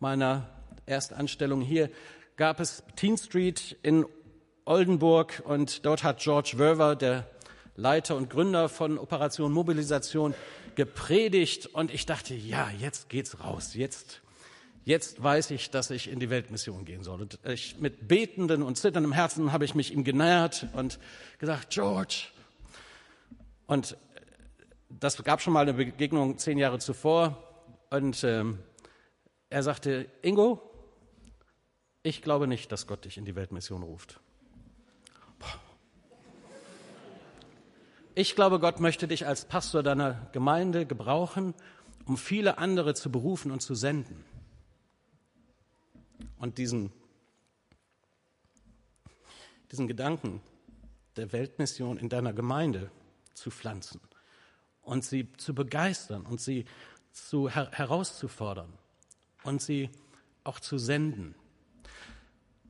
meiner 0.00 0.48
Erstanstellung 0.86 1.60
hier, 1.60 1.90
gab 2.36 2.58
es 2.58 2.82
Teen 2.96 3.18
Street 3.18 3.76
in 3.82 4.06
Oldenburg 4.64 5.42
und 5.44 5.84
dort 5.84 6.04
hat 6.04 6.20
George 6.20 6.54
Werver, 6.56 6.96
der 6.96 7.26
Leiter 7.76 8.16
und 8.16 8.30
Gründer 8.30 8.68
von 8.68 8.98
Operation 8.98 9.52
Mobilisation, 9.52 10.34
gepredigt 10.74 11.66
und 11.66 11.92
ich 11.92 12.06
dachte, 12.06 12.34
ja, 12.34 12.70
jetzt 12.80 13.10
geht's 13.10 13.40
raus, 13.40 13.74
jetzt, 13.74 14.22
jetzt 14.86 15.22
weiß 15.22 15.50
ich, 15.50 15.70
dass 15.70 15.90
ich 15.90 16.10
in 16.10 16.18
die 16.18 16.30
Weltmission 16.30 16.86
gehen 16.86 17.04
soll. 17.04 17.20
Und 17.20 17.38
ich, 17.44 17.78
mit 17.78 18.08
betenden 18.08 18.62
und 18.62 18.78
zitterndem 18.78 19.12
Herzen 19.12 19.52
habe 19.52 19.66
ich 19.66 19.74
mich 19.74 19.92
ihm 19.92 20.02
genähert 20.02 20.66
und 20.72 20.98
gesagt, 21.38 21.70
George. 21.70 22.28
Und 23.66 23.98
das 25.00 25.22
gab 25.22 25.40
schon 25.40 25.52
mal 25.52 25.60
eine 25.60 25.74
Begegnung 25.74 26.38
zehn 26.38 26.58
Jahre 26.58 26.78
zuvor 26.78 27.38
und 27.90 28.24
ähm, 28.24 28.58
er 29.48 29.62
sagte, 29.62 30.08
Ingo, 30.22 30.60
ich 32.02 32.22
glaube 32.22 32.46
nicht, 32.46 32.72
dass 32.72 32.86
Gott 32.86 33.04
dich 33.04 33.18
in 33.18 33.24
die 33.24 33.36
Weltmission 33.36 33.82
ruft. 33.82 34.20
Ich 38.14 38.34
glaube, 38.34 38.60
Gott 38.60 38.78
möchte 38.78 39.08
dich 39.08 39.26
als 39.26 39.46
Pastor 39.46 39.82
deiner 39.82 40.28
Gemeinde 40.32 40.84
gebrauchen, 40.84 41.54
um 42.04 42.18
viele 42.18 42.58
andere 42.58 42.92
zu 42.92 43.10
berufen 43.10 43.50
und 43.50 43.60
zu 43.60 43.74
senden. 43.74 44.22
Und 46.38 46.58
diesen, 46.58 46.92
diesen 49.70 49.88
Gedanken 49.88 50.42
der 51.16 51.32
Weltmission 51.32 51.96
in 51.96 52.10
deiner 52.10 52.34
Gemeinde 52.34 52.90
zu 53.32 53.50
pflanzen 53.50 54.00
und 54.82 55.04
sie 55.04 55.28
zu 55.36 55.54
begeistern 55.54 56.22
und 56.22 56.40
sie 56.40 56.64
zu, 57.12 57.48
her 57.48 57.70
herauszufordern 57.72 58.72
und 59.44 59.62
sie 59.62 59.90
auch 60.44 60.60
zu 60.60 60.78
senden. 60.78 61.34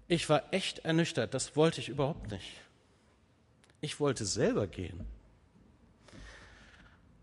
Ich 0.09 0.29
war 0.29 0.53
echt 0.53 0.81
ernüchtert, 0.81 1.33
das 1.35 1.57
wollte 1.57 1.81
ich 1.81 1.89
überhaupt 1.89 2.31
nicht. 2.31 2.61
Ich 3.81 3.99
wollte 3.99 4.25
selber 4.25 4.67
gehen. 4.67 5.01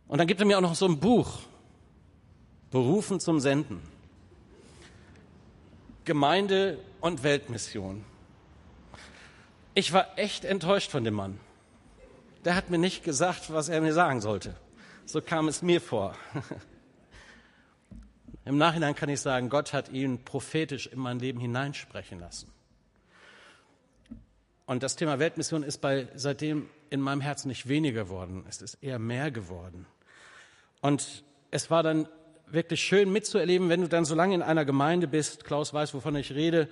Und 0.07 0.17
dann 0.17 0.27
gibt 0.27 0.39
er 0.39 0.47
mir 0.47 0.57
auch 0.57 0.61
noch 0.61 0.75
so 0.75 0.87
ein 0.87 0.99
Buch, 0.99 1.39
Berufen 2.71 3.19
zum 3.19 3.39
Senden. 3.39 3.81
Gemeinde 6.05 6.79
und 7.01 7.23
Weltmission. 7.23 8.03
Ich 9.73 9.93
war 9.93 10.17
echt 10.17 10.45
enttäuscht 10.45 10.91
von 10.91 11.03
dem 11.03 11.13
Mann. 11.13 11.39
Der 12.45 12.55
hat 12.55 12.69
mir 12.69 12.77
nicht 12.77 13.03
gesagt, 13.03 13.53
was 13.53 13.69
er 13.69 13.81
mir 13.81 13.93
sagen 13.93 14.21
sollte. 14.21 14.55
So 15.09 15.21
kam 15.21 15.47
es 15.47 15.63
mir 15.63 15.81
vor. 15.81 16.13
Im 18.45 18.59
Nachhinein 18.59 18.93
kann 18.93 19.09
ich 19.09 19.19
sagen, 19.19 19.49
Gott 19.49 19.73
hat 19.73 19.89
ihn 19.89 20.23
prophetisch 20.23 20.85
in 20.85 20.99
mein 20.99 21.17
Leben 21.17 21.39
hineinsprechen 21.39 22.19
lassen. 22.19 22.51
Und 24.67 24.83
das 24.83 24.97
Thema 24.97 25.17
Weltmission 25.17 25.63
ist 25.63 25.79
bei, 25.79 26.07
seitdem 26.13 26.69
in 26.91 27.01
meinem 27.01 27.21
Herzen 27.21 27.47
nicht 27.47 27.67
weniger 27.67 28.03
geworden. 28.03 28.45
Es 28.47 28.61
ist 28.61 28.75
eher 28.83 28.99
mehr 28.99 29.31
geworden. 29.31 29.87
Und 30.79 31.23
es 31.49 31.71
war 31.71 31.81
dann 31.81 32.07
wirklich 32.45 32.79
schön 32.79 33.11
mitzuerleben, 33.11 33.67
wenn 33.67 33.81
du 33.81 33.89
dann 33.89 34.05
so 34.05 34.13
lange 34.13 34.35
in 34.35 34.43
einer 34.43 34.63
Gemeinde 34.63 35.07
bist, 35.07 35.43
Klaus 35.43 35.73
weiß, 35.73 35.95
wovon 35.95 36.17
ich 36.17 36.33
rede, 36.33 36.69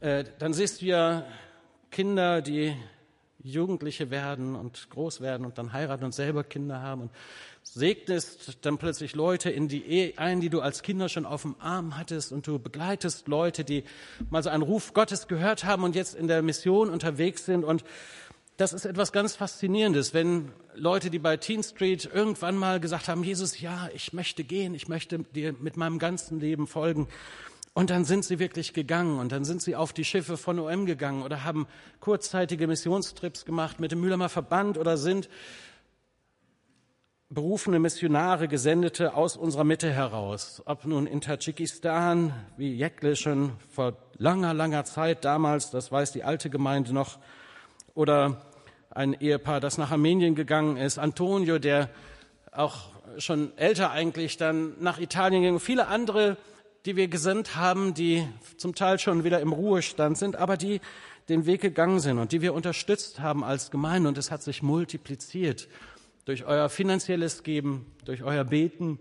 äh, 0.00 0.24
dann 0.38 0.54
siehst 0.54 0.80
du 0.80 0.86
ja 0.86 1.26
Kinder, 1.90 2.40
die 2.40 2.74
Jugendliche 3.46 4.10
werden 4.10 4.54
und 4.54 4.90
groß 4.90 5.20
werden 5.20 5.46
und 5.46 5.58
dann 5.58 5.72
heiraten 5.72 6.04
und 6.04 6.12
selber 6.12 6.44
Kinder 6.44 6.80
haben 6.80 7.02
und 7.02 7.10
segnest 7.62 8.58
dann 8.64 8.78
plötzlich 8.78 9.14
Leute 9.14 9.50
in 9.50 9.68
die 9.68 9.84
Ehe 9.84 10.12
ein, 10.16 10.40
die 10.40 10.50
du 10.50 10.60
als 10.60 10.82
Kinder 10.82 11.08
schon 11.08 11.26
auf 11.26 11.42
dem 11.42 11.56
Arm 11.58 11.96
hattest 11.96 12.32
und 12.32 12.46
du 12.46 12.58
begleitest 12.58 13.28
Leute, 13.28 13.64
die 13.64 13.84
mal 14.30 14.42
so 14.42 14.50
einen 14.50 14.62
Ruf 14.62 14.94
Gottes 14.94 15.28
gehört 15.28 15.64
haben 15.64 15.84
und 15.84 15.94
jetzt 15.94 16.14
in 16.14 16.28
der 16.28 16.42
Mission 16.42 16.90
unterwegs 16.90 17.44
sind 17.44 17.64
und 17.64 17.84
das 18.56 18.72
ist 18.72 18.86
etwas 18.86 19.12
ganz 19.12 19.36
Faszinierendes, 19.36 20.14
wenn 20.14 20.50
Leute, 20.74 21.10
die 21.10 21.18
bei 21.18 21.36
Teen 21.36 21.62
Street 21.62 22.08
irgendwann 22.12 22.56
mal 22.56 22.80
gesagt 22.80 23.08
haben, 23.08 23.22
Jesus, 23.22 23.60
ja, 23.60 23.90
ich 23.94 24.14
möchte 24.14 24.44
gehen, 24.44 24.74
ich 24.74 24.88
möchte 24.88 25.18
dir 25.18 25.54
mit 25.60 25.76
meinem 25.76 25.98
ganzen 25.98 26.40
Leben 26.40 26.66
folgen. 26.66 27.06
Und 27.76 27.90
dann 27.90 28.06
sind 28.06 28.24
sie 28.24 28.38
wirklich 28.38 28.72
gegangen 28.72 29.18
und 29.18 29.32
dann 29.32 29.44
sind 29.44 29.60
sie 29.60 29.76
auf 29.76 29.92
die 29.92 30.06
Schiffe 30.06 30.38
von 30.38 30.58
OM 30.58 30.86
gegangen 30.86 31.22
oder 31.22 31.44
haben 31.44 31.66
kurzzeitige 32.00 32.66
Missionstrips 32.66 33.44
gemacht 33.44 33.80
mit 33.80 33.92
dem 33.92 34.00
Mühlheimer 34.00 34.30
Verband 34.30 34.78
oder 34.78 34.96
sind 34.96 35.28
berufene 37.28 37.78
Missionare, 37.78 38.48
Gesendete 38.48 39.12
aus 39.12 39.36
unserer 39.36 39.64
Mitte 39.64 39.92
heraus. 39.92 40.62
Ob 40.64 40.86
nun 40.86 41.06
in 41.06 41.20
Tadschikistan, 41.20 42.32
wie 42.56 42.72
Jekle 42.72 43.14
schon 43.14 43.52
vor 43.68 43.92
langer, 44.16 44.54
langer 44.54 44.86
Zeit 44.86 45.26
damals, 45.26 45.70
das 45.70 45.92
weiß 45.92 46.12
die 46.12 46.24
alte 46.24 46.48
Gemeinde 46.48 46.94
noch, 46.94 47.18
oder 47.92 48.40
ein 48.88 49.12
Ehepaar, 49.12 49.60
das 49.60 49.76
nach 49.76 49.90
Armenien 49.90 50.34
gegangen 50.34 50.78
ist, 50.78 50.96
Antonio, 50.96 51.58
der 51.58 51.90
auch 52.52 52.88
schon 53.18 53.52
älter 53.58 53.90
eigentlich 53.90 54.38
dann 54.38 54.72
nach 54.80 54.98
Italien 54.98 55.42
ging, 55.42 55.60
viele 55.60 55.88
andere, 55.88 56.38
die 56.86 56.96
wir 56.96 57.08
gesandt 57.08 57.56
haben, 57.56 57.94
die 57.94 58.26
zum 58.56 58.74
Teil 58.74 58.98
schon 58.98 59.24
wieder 59.24 59.40
im 59.40 59.52
Ruhestand 59.52 60.16
sind, 60.16 60.36
aber 60.36 60.56
die 60.56 60.80
den 61.28 61.44
Weg 61.44 61.60
gegangen 61.60 61.98
sind 61.98 62.18
und 62.18 62.30
die 62.30 62.40
wir 62.40 62.54
unterstützt 62.54 63.18
haben 63.18 63.42
als 63.42 63.72
Gemeinde 63.72 64.08
und 64.08 64.16
es 64.16 64.30
hat 64.30 64.42
sich 64.42 64.62
multipliziert 64.62 65.68
durch 66.24 66.44
euer 66.44 66.68
finanzielles 66.68 67.42
Geben, 67.42 67.86
durch 68.04 68.22
euer 68.22 68.44
Beten 68.44 69.00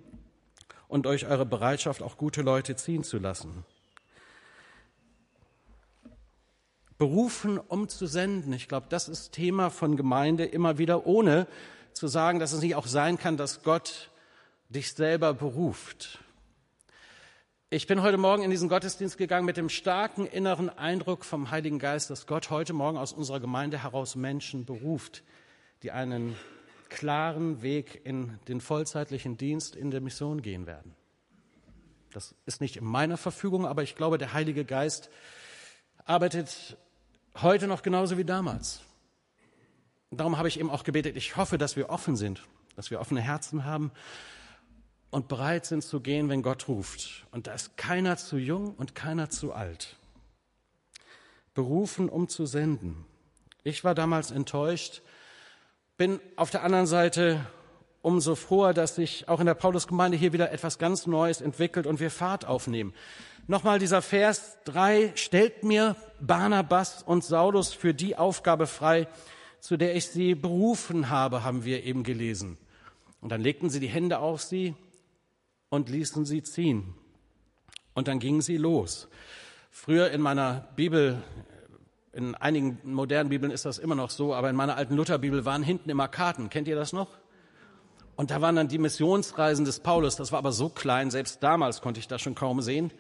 und 0.88 1.06
durch 1.06 1.28
eure 1.28 1.46
Bereitschaft, 1.46 2.02
auch 2.02 2.18
gute 2.18 2.42
Leute 2.42 2.76
ziehen 2.76 3.04
zu 3.04 3.20
lassen. 3.20 3.64
berufen, 6.98 7.58
um 7.58 7.90
zu 7.90 8.08
senden. 8.08 8.54
Ich 8.54 8.68
glaube, 8.70 8.88
das 8.90 9.10
ist 9.10 9.34
Thema 9.34 9.70
von 9.70 9.98
Gemeinde 9.98 10.46
immer 10.46 10.78
wieder, 10.78 11.06
ohne 11.06 11.46
zu 11.94 12.08
sagen, 12.08 12.40
dass 12.40 12.54
es 12.54 12.62
nicht 12.62 12.76
auch 12.76 12.88
sein 12.88 13.18
kann, 13.18 13.36
dass 13.38 13.64
Gott 13.64 14.12
dich 14.70 14.94
selber 14.94 15.34
beruft. 15.34 16.20
Ich 17.76 17.88
bin 17.88 18.02
heute 18.02 18.16
Morgen 18.16 18.42
in 18.42 18.52
diesen 18.52 18.70
Gottesdienst 18.70 19.18
gegangen 19.18 19.46
mit 19.46 19.58
dem 19.58 19.68
starken 19.68 20.26
inneren 20.26 20.70
Eindruck 20.70 21.26
vom 21.26 21.52
Heiligen 21.52 21.78
Geist, 21.78 22.10
dass 22.10 22.26
Gott 22.26 22.50
heute 22.50 22.72
Morgen 22.72 22.98
aus 22.98 23.12
unserer 23.12 23.42
Gemeinde 23.42 23.84
heraus 23.84 24.16
Menschen 24.16 24.64
beruft, 24.64 25.24
die 25.84 25.92
einen 25.92 26.38
klaren 26.88 27.62
Weg 27.64 28.00
in 28.06 28.40
den 28.48 28.62
vollzeitlichen 28.62 29.36
Dienst 29.36 29.76
in 29.76 29.92
der 29.92 30.00
Mission 30.00 30.42
gehen 30.42 30.68
werden. 30.68 30.96
Das 32.14 32.34
ist 32.46 32.62
nicht 32.62 32.78
in 32.78 32.86
meiner 32.86 33.18
Verfügung, 33.18 33.66
aber 33.66 33.84
ich 33.84 33.98
glaube, 33.98 34.18
der 34.18 34.32
Heilige 34.32 34.64
Geist 34.64 35.10
arbeitet 36.06 36.78
Heute 37.42 37.68
noch 37.68 37.82
genauso 37.82 38.18
wie 38.18 38.24
damals. 38.24 38.84
Darum 40.12 40.38
habe 40.38 40.48
ich 40.48 40.62
eben 40.62 40.70
auch 40.70 40.86
gebetet, 40.86 41.18
ich 41.18 41.36
hoffe, 41.36 41.58
dass 41.58 41.76
wir 41.76 41.90
offen 41.90 42.16
sind, 42.16 42.42
dass 42.78 42.90
wir 42.90 43.02
offene 43.02 43.20
Herzen 43.20 43.66
haben 43.66 43.92
und 45.16 45.30
bereit 45.30 45.66
sind 45.66 45.82
zu 45.82 46.02
gehen, 46.02 46.28
wenn 46.28 46.42
Gott 46.42 46.68
ruft. 46.68 47.26
Und 47.32 47.48
da 47.48 47.54
ist 47.54 47.78
keiner 47.78 48.18
zu 48.18 48.36
jung 48.36 48.74
und 48.74 48.96
keiner 48.96 49.30
zu 49.30 49.54
alt. 49.54 49.96
Berufen, 51.54 52.10
um 52.10 52.28
zu 52.28 52.46
senden. 52.46 53.06
Ich 53.64 53.86
war 53.86 53.96
damals 53.96 54.30
enttäuscht, 54.32 55.04
bin 55.96 56.20
auf 56.36 56.50
der 56.50 56.64
anderen 56.64 56.86
Seite 56.86 57.46
umso 58.02 58.36
froher, 58.36 58.74
dass 58.74 58.96
sich 58.96 59.30
auch 59.30 59.40
in 59.40 59.46
der 59.46 59.54
Paulusgemeinde 59.54 60.18
hier 60.18 60.34
wieder 60.34 60.52
etwas 60.52 60.80
ganz 60.80 61.08
Neues 61.08 61.40
entwickelt 61.40 61.88
und 61.88 62.02
wir 62.02 62.12
Fahrt 62.12 62.44
aufnehmen. 62.44 62.94
Nochmal 63.48 63.80
dieser 63.80 64.02
Vers 64.02 64.58
drei 64.66 65.14
stellt 65.16 65.64
mir 65.64 65.96
Barnabas 66.20 67.04
und 67.04 67.24
Saulus 67.24 67.72
für 67.72 67.94
die 67.94 68.18
Aufgabe 68.18 68.68
frei, 68.68 69.08
zu 69.62 69.78
der 69.78 69.96
ich 69.96 70.10
sie 70.10 70.36
berufen 70.36 71.10
habe, 71.10 71.46
haben 71.46 71.64
wir 71.64 71.86
eben 71.86 72.04
gelesen. 72.04 72.58
Und 73.22 73.30
dann 73.30 73.40
legten 73.40 73.70
sie 73.70 73.80
die 73.80 73.88
Hände 73.88 74.20
auf 74.20 74.42
sie 74.42 74.76
und 75.76 75.90
ließen 75.90 76.26
sie 76.26 76.42
ziehen. 76.42 76.96
Und 77.94 78.08
dann 78.08 78.20
gingen 78.20 78.42
sie 78.42 78.58
los. 78.58 79.08
Früher 79.70 80.10
in 80.12 80.22
meiner 80.22 80.68
Bibel, 80.76 81.22
in 82.14 82.34
einigen 82.36 82.80
modernen 82.84 83.30
Bibeln 83.30 83.52
ist 83.52 83.66
das 83.66 83.78
immer 83.78 83.96
noch 83.96 84.10
so, 84.10 84.34
aber 84.34 84.50
in 84.50 84.56
meiner 84.56 84.78
alten 84.78 84.96
Lutherbibel 84.96 85.46
waren 85.46 85.64
hinten 85.64 85.90
immer 85.90 86.08
Karten. 86.08 86.50
Kennt 86.50 86.68
ihr 86.68 86.76
das 86.76 86.94
noch? 86.94 87.10
Und 88.16 88.32
da 88.32 88.42
waren 88.42 88.56
dann 88.56 88.70
die 88.70 88.78
Missionsreisen 88.78 89.66
des 89.66 89.82
Paulus. 89.82 90.16
Das 90.16 90.32
war 90.32 90.40
aber 90.40 90.54
so 90.54 90.70
klein, 90.70 91.12
selbst 91.12 91.44
damals 91.44 91.82
konnte 91.82 92.00
ich 92.00 92.08
das 92.08 92.22
schon 92.22 92.36
kaum 92.36 92.62
sehen. 92.62 92.92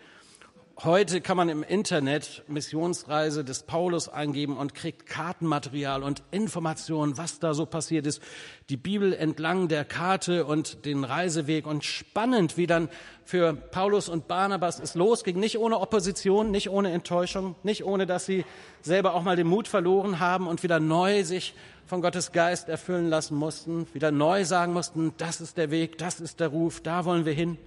Heute 0.83 1.21
kann 1.21 1.37
man 1.37 1.47
im 1.47 1.63
Internet 1.63 2.43
Missionsreise 2.49 3.45
des 3.45 3.63
Paulus 3.63 4.09
eingeben 4.09 4.57
und 4.57 4.75
kriegt 4.75 5.05
Kartenmaterial 5.05 6.03
und 6.03 6.21
Informationen, 6.31 7.17
was 7.17 7.39
da 7.39 7.53
so 7.53 7.65
passiert 7.65 8.05
ist. 8.05 8.21
Die 8.67 8.75
Bibel 8.75 9.13
entlang 9.13 9.69
der 9.69 9.85
Karte 9.85 10.43
und 10.43 10.85
den 10.85 11.05
Reiseweg 11.05 11.65
und 11.65 11.85
spannend, 11.85 12.57
wie 12.57 12.67
dann 12.67 12.89
für 13.23 13.53
Paulus 13.53 14.09
und 14.09 14.27
Barnabas 14.27 14.81
es 14.81 14.95
losging. 14.95 15.39
Nicht 15.39 15.57
ohne 15.59 15.79
Opposition, 15.79 16.51
nicht 16.51 16.69
ohne 16.69 16.91
Enttäuschung, 16.91 17.55
nicht 17.63 17.85
ohne, 17.85 18.05
dass 18.05 18.25
sie 18.25 18.43
selber 18.81 19.13
auch 19.13 19.23
mal 19.23 19.37
den 19.37 19.47
Mut 19.47 19.69
verloren 19.69 20.19
haben 20.19 20.45
und 20.45 20.61
wieder 20.61 20.81
neu 20.81 21.23
sich 21.23 21.55
von 21.85 22.01
Gottes 22.01 22.33
Geist 22.33 22.67
erfüllen 22.67 23.07
lassen 23.07 23.37
mussten, 23.37 23.87
wieder 23.93 24.11
neu 24.11 24.43
sagen 24.43 24.73
mussten, 24.73 25.13
das 25.17 25.39
ist 25.39 25.55
der 25.55 25.71
Weg, 25.71 25.97
das 25.99 26.19
ist 26.19 26.41
der 26.41 26.49
Ruf, 26.49 26.81
da 26.81 27.05
wollen 27.05 27.23
wir 27.23 27.33
hin 27.33 27.57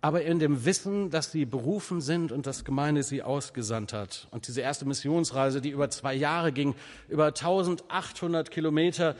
aber 0.00 0.22
in 0.22 0.38
dem 0.38 0.64
Wissen, 0.64 1.10
dass 1.10 1.32
sie 1.32 1.44
berufen 1.44 2.00
sind 2.00 2.30
und 2.30 2.46
das 2.46 2.64
Gemeinde 2.64 3.02
sie 3.02 3.22
ausgesandt 3.22 3.92
hat. 3.92 4.28
Und 4.30 4.46
diese 4.46 4.60
erste 4.60 4.84
Missionsreise, 4.84 5.60
die 5.60 5.70
über 5.70 5.90
zwei 5.90 6.14
Jahre 6.14 6.52
ging, 6.52 6.74
über 7.08 7.26
1800 7.26 8.50
Kilometer 8.50 9.16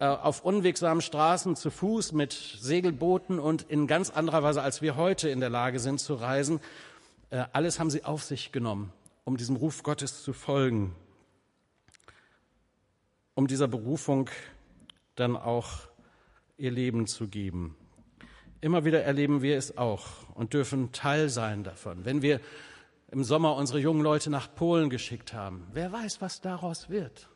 äh, 0.00 0.04
auf 0.04 0.44
unwegsamen 0.44 1.00
Straßen 1.00 1.56
zu 1.56 1.70
Fuß 1.70 2.12
mit 2.12 2.32
Segelbooten 2.32 3.38
und 3.38 3.62
in 3.62 3.86
ganz 3.86 4.10
anderer 4.10 4.42
Weise, 4.42 4.62
als 4.62 4.82
wir 4.82 4.96
heute 4.96 5.30
in 5.30 5.40
der 5.40 5.50
Lage 5.50 5.80
sind 5.80 5.98
zu 5.98 6.14
reisen, 6.14 6.60
äh, 7.30 7.44
alles 7.52 7.80
haben 7.80 7.90
sie 7.90 8.04
auf 8.04 8.22
sich 8.22 8.52
genommen, 8.52 8.92
um 9.24 9.38
diesem 9.38 9.56
Ruf 9.56 9.82
Gottes 9.82 10.22
zu 10.22 10.34
folgen, 10.34 10.94
um 13.34 13.46
dieser 13.46 13.66
Berufung 13.66 14.28
dann 15.14 15.36
auch 15.36 15.88
ihr 16.58 16.70
Leben 16.70 17.06
zu 17.06 17.28
geben. 17.28 17.77
Immer 18.60 18.84
wieder 18.84 19.02
erleben 19.02 19.40
wir 19.40 19.56
es 19.56 19.78
auch 19.78 20.06
und 20.34 20.52
dürfen 20.52 20.90
Teil 20.92 21.28
sein 21.28 21.62
davon. 21.62 22.04
Wenn 22.04 22.22
wir 22.22 22.40
im 23.10 23.22
Sommer 23.22 23.54
unsere 23.54 23.78
jungen 23.78 24.02
Leute 24.02 24.30
nach 24.30 24.52
Polen 24.54 24.90
geschickt 24.90 25.32
haben, 25.32 25.66
wer 25.72 25.92
weiß, 25.92 26.20
was 26.20 26.40
daraus 26.40 26.90
wird. 26.90 27.28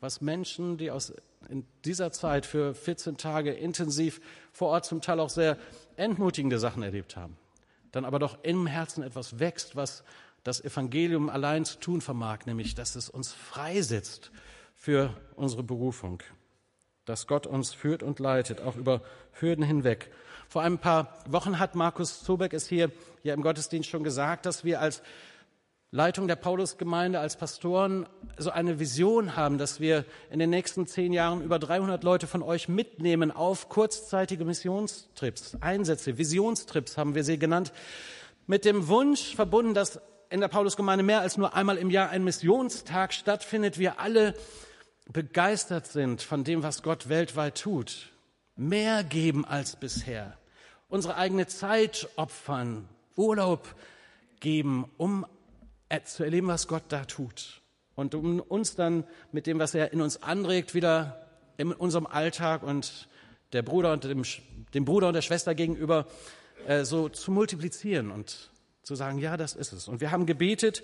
Was 0.00 0.20
Menschen, 0.20 0.78
die 0.78 0.90
aus 0.90 1.12
in 1.48 1.66
dieser 1.84 2.10
Zeit 2.12 2.46
für 2.46 2.74
14 2.74 3.16
Tage 3.16 3.52
intensiv 3.52 4.20
vor 4.52 4.68
Ort 4.68 4.84
zum 4.84 5.00
Teil 5.00 5.20
auch 5.20 5.30
sehr 5.30 5.58
entmutigende 5.96 6.58
Sachen 6.58 6.82
erlebt 6.82 7.16
haben, 7.16 7.36
dann 7.92 8.04
aber 8.04 8.18
doch 8.18 8.38
im 8.42 8.66
Herzen 8.66 9.02
etwas 9.02 9.38
wächst, 9.38 9.76
was 9.76 10.04
das 10.42 10.62
Evangelium 10.62 11.28
allein 11.28 11.64
zu 11.64 11.78
tun 11.78 12.00
vermag, 12.00 12.46
nämlich 12.46 12.74
dass 12.74 12.96
es 12.96 13.10
uns 13.10 13.32
freisetzt 13.32 14.30
für 14.74 15.14
unsere 15.36 15.62
Berufung, 15.62 16.22
dass 17.04 17.26
Gott 17.26 17.46
uns 17.46 17.74
führt 17.74 18.02
und 18.02 18.18
leitet, 18.18 18.60
auch 18.62 18.76
über 18.76 19.02
Hürden 19.32 19.64
hinweg. 19.64 20.10
Vor 20.50 20.62
ein 20.62 20.78
paar 20.78 21.16
Wochen 21.28 21.60
hat 21.60 21.76
Markus 21.76 22.24
Zobeck 22.24 22.52
es 22.54 22.66
hier 22.66 22.90
ja 23.22 23.34
im 23.34 23.42
Gottesdienst 23.42 23.88
schon 23.88 24.02
gesagt, 24.02 24.46
dass 24.46 24.64
wir 24.64 24.80
als 24.80 25.00
Leitung 25.92 26.26
der 26.26 26.34
Paulusgemeinde, 26.34 27.20
als 27.20 27.36
Pastoren 27.36 28.08
so 28.36 28.50
eine 28.50 28.80
Vision 28.80 29.36
haben, 29.36 29.58
dass 29.58 29.78
wir 29.78 30.04
in 30.28 30.40
den 30.40 30.50
nächsten 30.50 30.88
zehn 30.88 31.12
Jahren 31.12 31.40
über 31.42 31.60
300 31.60 32.02
Leute 32.02 32.26
von 32.26 32.42
euch 32.42 32.68
mitnehmen 32.68 33.30
auf 33.30 33.68
kurzzeitige 33.68 34.44
Missionstrips, 34.44 35.56
Einsätze, 35.60 36.18
Visionstrips 36.18 36.98
haben 36.98 37.14
wir 37.14 37.22
sie 37.22 37.38
genannt, 37.38 37.72
mit 38.48 38.64
dem 38.64 38.88
Wunsch 38.88 39.36
verbunden, 39.36 39.72
dass 39.72 40.00
in 40.30 40.40
der 40.40 40.48
Paulusgemeinde 40.48 41.04
mehr 41.04 41.20
als 41.20 41.36
nur 41.36 41.54
einmal 41.54 41.76
im 41.76 41.90
Jahr 41.90 42.10
ein 42.10 42.24
Missionstag 42.24 43.12
stattfindet, 43.12 43.78
wir 43.78 44.00
alle 44.00 44.34
begeistert 45.12 45.86
sind 45.86 46.22
von 46.22 46.42
dem, 46.42 46.64
was 46.64 46.82
Gott 46.82 47.08
weltweit 47.08 47.60
tut, 47.60 48.10
mehr 48.56 49.04
geben 49.04 49.44
als 49.44 49.76
bisher, 49.76 50.36
unsere 50.90 51.16
eigene 51.16 51.46
Zeit 51.46 52.08
opfern, 52.16 52.88
Urlaub 53.16 53.74
geben, 54.40 54.90
um 54.98 55.24
zu 56.04 56.24
erleben, 56.24 56.48
was 56.48 56.68
Gott 56.68 56.84
da 56.88 57.04
tut. 57.04 57.62
Und 57.94 58.14
um 58.14 58.40
uns 58.40 58.74
dann 58.76 59.04
mit 59.32 59.46
dem, 59.46 59.58
was 59.58 59.74
er 59.74 59.92
in 59.92 60.00
uns 60.00 60.22
anregt, 60.22 60.74
wieder 60.74 61.26
in 61.56 61.72
unserem 61.72 62.06
Alltag 62.06 62.62
und 62.62 63.08
der 63.52 63.62
Bruder 63.62 63.92
und 63.92 64.04
dem, 64.04 64.22
dem 64.74 64.84
Bruder 64.84 65.08
und 65.08 65.14
der 65.14 65.22
Schwester 65.22 65.54
gegenüber 65.54 66.06
äh, 66.66 66.84
so 66.84 67.08
zu 67.08 67.32
multiplizieren 67.32 68.10
und 68.10 68.50
zu 68.82 68.94
sagen, 68.94 69.18
ja, 69.18 69.36
das 69.36 69.54
ist 69.54 69.72
es. 69.72 69.88
Und 69.88 70.00
wir 70.00 70.10
haben 70.10 70.26
gebetet, 70.26 70.82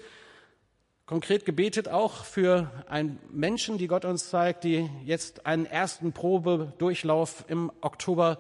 konkret 1.06 1.44
gebetet 1.44 1.88
auch 1.88 2.24
für 2.24 2.70
einen 2.88 3.18
Menschen, 3.30 3.78
die 3.78 3.86
Gott 3.86 4.04
uns 4.04 4.28
zeigt, 4.28 4.64
die 4.64 4.90
jetzt 5.04 5.46
einen 5.46 5.66
ersten 5.66 6.12
Probedurchlauf 6.12 7.44
im 7.48 7.72
Oktober 7.80 8.38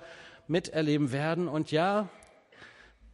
miterleben 0.48 1.12
werden. 1.12 1.48
Und 1.48 1.70
ja, 1.70 2.08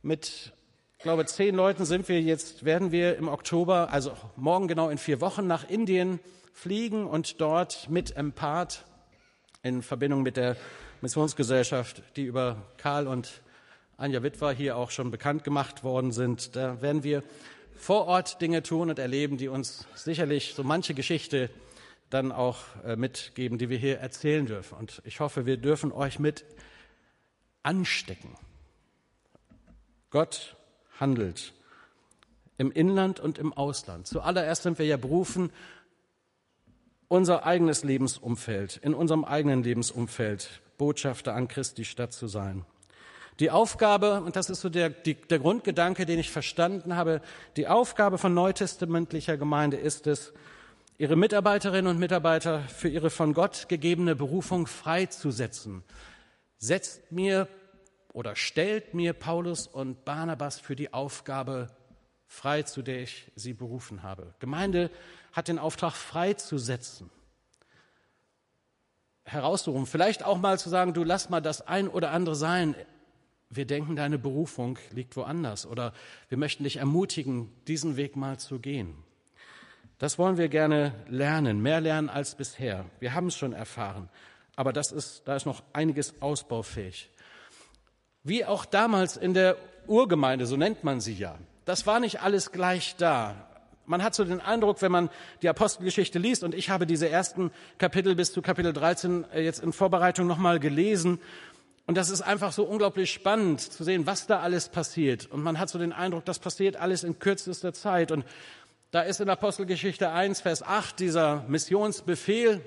mit, 0.02 0.52
glaube, 0.98 1.26
zehn 1.26 1.54
Leuten 1.54 1.84
sind 1.84 2.08
wir 2.08 2.20
jetzt, 2.20 2.64
werden 2.64 2.92
wir 2.92 3.16
im 3.16 3.28
Oktober, 3.28 3.90
also 3.90 4.12
morgen 4.36 4.68
genau 4.68 4.88
in 4.88 4.98
vier 4.98 5.20
Wochen, 5.20 5.46
nach 5.46 5.68
Indien 5.68 6.20
fliegen 6.52 7.06
und 7.06 7.40
dort 7.40 7.88
mit 7.88 8.16
Empath 8.16 8.84
in 9.62 9.82
Verbindung 9.82 10.22
mit 10.22 10.36
der 10.36 10.56
Missionsgesellschaft, 11.00 12.02
die 12.16 12.24
über 12.24 12.56
Karl 12.76 13.06
und 13.06 13.42
Anja 13.96 14.22
Witwer 14.22 14.52
hier 14.52 14.76
auch 14.76 14.90
schon 14.90 15.10
bekannt 15.10 15.44
gemacht 15.44 15.84
worden 15.84 16.12
sind. 16.12 16.56
Da 16.56 16.82
werden 16.82 17.04
wir 17.04 17.22
vor 17.76 18.06
Ort 18.06 18.40
Dinge 18.40 18.62
tun 18.62 18.90
und 18.90 18.98
erleben, 18.98 19.36
die 19.36 19.48
uns 19.48 19.86
sicherlich 19.94 20.54
so 20.54 20.62
manche 20.64 20.94
Geschichte 20.94 21.50
dann 22.10 22.30
auch 22.30 22.58
äh, 22.84 22.96
mitgeben, 22.96 23.58
die 23.58 23.68
wir 23.68 23.78
hier 23.78 23.98
erzählen 23.98 24.46
dürfen. 24.46 24.76
Und 24.78 25.02
ich 25.04 25.20
hoffe, 25.20 25.46
wir 25.46 25.56
dürfen 25.56 25.92
euch 25.92 26.18
mit 26.18 26.44
anstecken. 27.62 28.36
Gott 30.10 30.56
handelt 30.98 31.52
im 32.58 32.70
Inland 32.70 33.18
und 33.18 33.38
im 33.38 33.52
Ausland. 33.52 34.06
Zuallererst 34.06 34.62
sind 34.62 34.78
wir 34.78 34.86
ja 34.86 34.96
berufen, 34.96 35.50
unser 37.08 37.44
eigenes 37.44 37.84
Lebensumfeld, 37.84 38.78
in 38.78 38.94
unserem 38.94 39.24
eigenen 39.24 39.62
Lebensumfeld 39.62 40.62
Botschafter 40.78 41.34
an 41.34 41.48
Christi 41.48 41.84
Stadt 41.84 42.12
zu 42.12 42.26
sein. 42.26 42.64
Die 43.40 43.50
Aufgabe, 43.50 44.20
und 44.22 44.36
das 44.36 44.50
ist 44.50 44.60
so 44.60 44.68
der, 44.68 44.90
die, 44.90 45.14
der 45.14 45.38
Grundgedanke, 45.38 46.06
den 46.06 46.18
ich 46.18 46.30
verstanden 46.30 46.96
habe, 46.96 47.20
die 47.56 47.66
Aufgabe 47.66 48.18
von 48.18 48.34
neutestamentlicher 48.34 49.36
Gemeinde 49.36 49.76
ist 49.76 50.06
es, 50.06 50.32
ihre 50.98 51.16
Mitarbeiterinnen 51.16 51.90
und 51.90 51.98
Mitarbeiter 51.98 52.60
für 52.60 52.88
ihre 52.88 53.10
von 53.10 53.32
Gott 53.32 53.68
gegebene 53.68 54.14
Berufung 54.14 54.66
freizusetzen, 54.66 55.82
setzt 56.62 57.10
mir 57.10 57.48
oder 58.12 58.36
stellt 58.36 58.94
mir 58.94 59.12
Paulus 59.12 59.66
und 59.66 60.04
Barnabas 60.04 60.60
für 60.60 60.76
die 60.76 60.94
Aufgabe 60.94 61.68
frei, 62.26 62.62
zu 62.62 62.82
der 62.82 63.02
ich 63.02 63.30
sie 63.34 63.52
berufen 63.52 64.02
habe. 64.02 64.32
Gemeinde 64.38 64.90
hat 65.32 65.48
den 65.48 65.58
Auftrag, 65.58 65.92
freizusetzen, 65.92 67.10
herauszurufen, 69.24 69.86
vielleicht 69.86 70.24
auch 70.24 70.38
mal 70.38 70.58
zu 70.58 70.68
sagen, 70.68 70.94
du 70.94 71.02
lass 71.02 71.30
mal 71.30 71.40
das 71.40 71.66
ein 71.66 71.88
oder 71.88 72.12
andere 72.12 72.36
sein. 72.36 72.76
Wir 73.50 73.66
denken, 73.66 73.96
deine 73.96 74.18
Berufung 74.18 74.78
liegt 74.92 75.16
woanders 75.16 75.66
oder 75.66 75.92
wir 76.28 76.38
möchten 76.38 76.64
dich 76.64 76.76
ermutigen, 76.76 77.50
diesen 77.66 77.96
Weg 77.96 78.14
mal 78.14 78.38
zu 78.38 78.60
gehen. 78.60 78.94
Das 79.98 80.16
wollen 80.16 80.36
wir 80.36 80.48
gerne 80.48 80.94
lernen, 81.08 81.60
mehr 81.60 81.80
lernen 81.80 82.08
als 82.08 82.34
bisher. 82.34 82.84
Wir 83.00 83.14
haben 83.14 83.26
es 83.26 83.36
schon 83.36 83.52
erfahren. 83.52 84.08
Aber 84.56 84.72
das 84.72 84.92
ist, 84.92 85.22
da 85.26 85.36
ist 85.36 85.46
noch 85.46 85.62
einiges 85.72 86.20
ausbaufähig. 86.20 87.10
Wie 88.22 88.44
auch 88.44 88.64
damals 88.64 89.16
in 89.16 89.34
der 89.34 89.56
Urgemeinde, 89.86 90.46
so 90.46 90.56
nennt 90.56 90.84
man 90.84 91.00
sie 91.00 91.14
ja. 91.14 91.38
Das 91.64 91.86
war 91.86 92.00
nicht 92.00 92.20
alles 92.20 92.52
gleich 92.52 92.96
da. 92.96 93.48
Man 93.84 94.02
hat 94.02 94.14
so 94.14 94.24
den 94.24 94.40
Eindruck, 94.40 94.80
wenn 94.80 94.92
man 94.92 95.10
die 95.42 95.48
Apostelgeschichte 95.48 96.18
liest, 96.18 96.44
und 96.44 96.54
ich 96.54 96.70
habe 96.70 96.86
diese 96.86 97.08
ersten 97.08 97.50
Kapitel 97.78 98.14
bis 98.14 98.32
zu 98.32 98.40
Kapitel 98.40 98.72
13 98.72 99.24
äh, 99.32 99.42
jetzt 99.42 99.62
in 99.62 99.72
Vorbereitung 99.72 100.26
nochmal 100.26 100.60
gelesen, 100.60 101.18
und 101.86 101.96
das 101.96 102.10
ist 102.10 102.22
einfach 102.22 102.52
so 102.52 102.64
unglaublich 102.64 103.12
spannend 103.12 103.60
zu 103.60 103.82
sehen, 103.82 104.06
was 104.06 104.26
da 104.26 104.40
alles 104.40 104.68
passiert. 104.68 105.26
Und 105.26 105.42
man 105.42 105.58
hat 105.58 105.68
so 105.68 105.78
den 105.78 105.92
Eindruck, 105.92 106.24
das 106.24 106.38
passiert 106.38 106.76
alles 106.76 107.02
in 107.02 107.18
kürzester 107.18 107.72
Zeit. 107.72 108.12
Und 108.12 108.24
da 108.92 109.02
ist 109.02 109.20
in 109.20 109.28
Apostelgeschichte 109.28 110.10
1, 110.10 110.40
Vers 110.42 110.62
8 110.62 111.00
dieser 111.00 111.44
Missionsbefehl, 111.48 112.60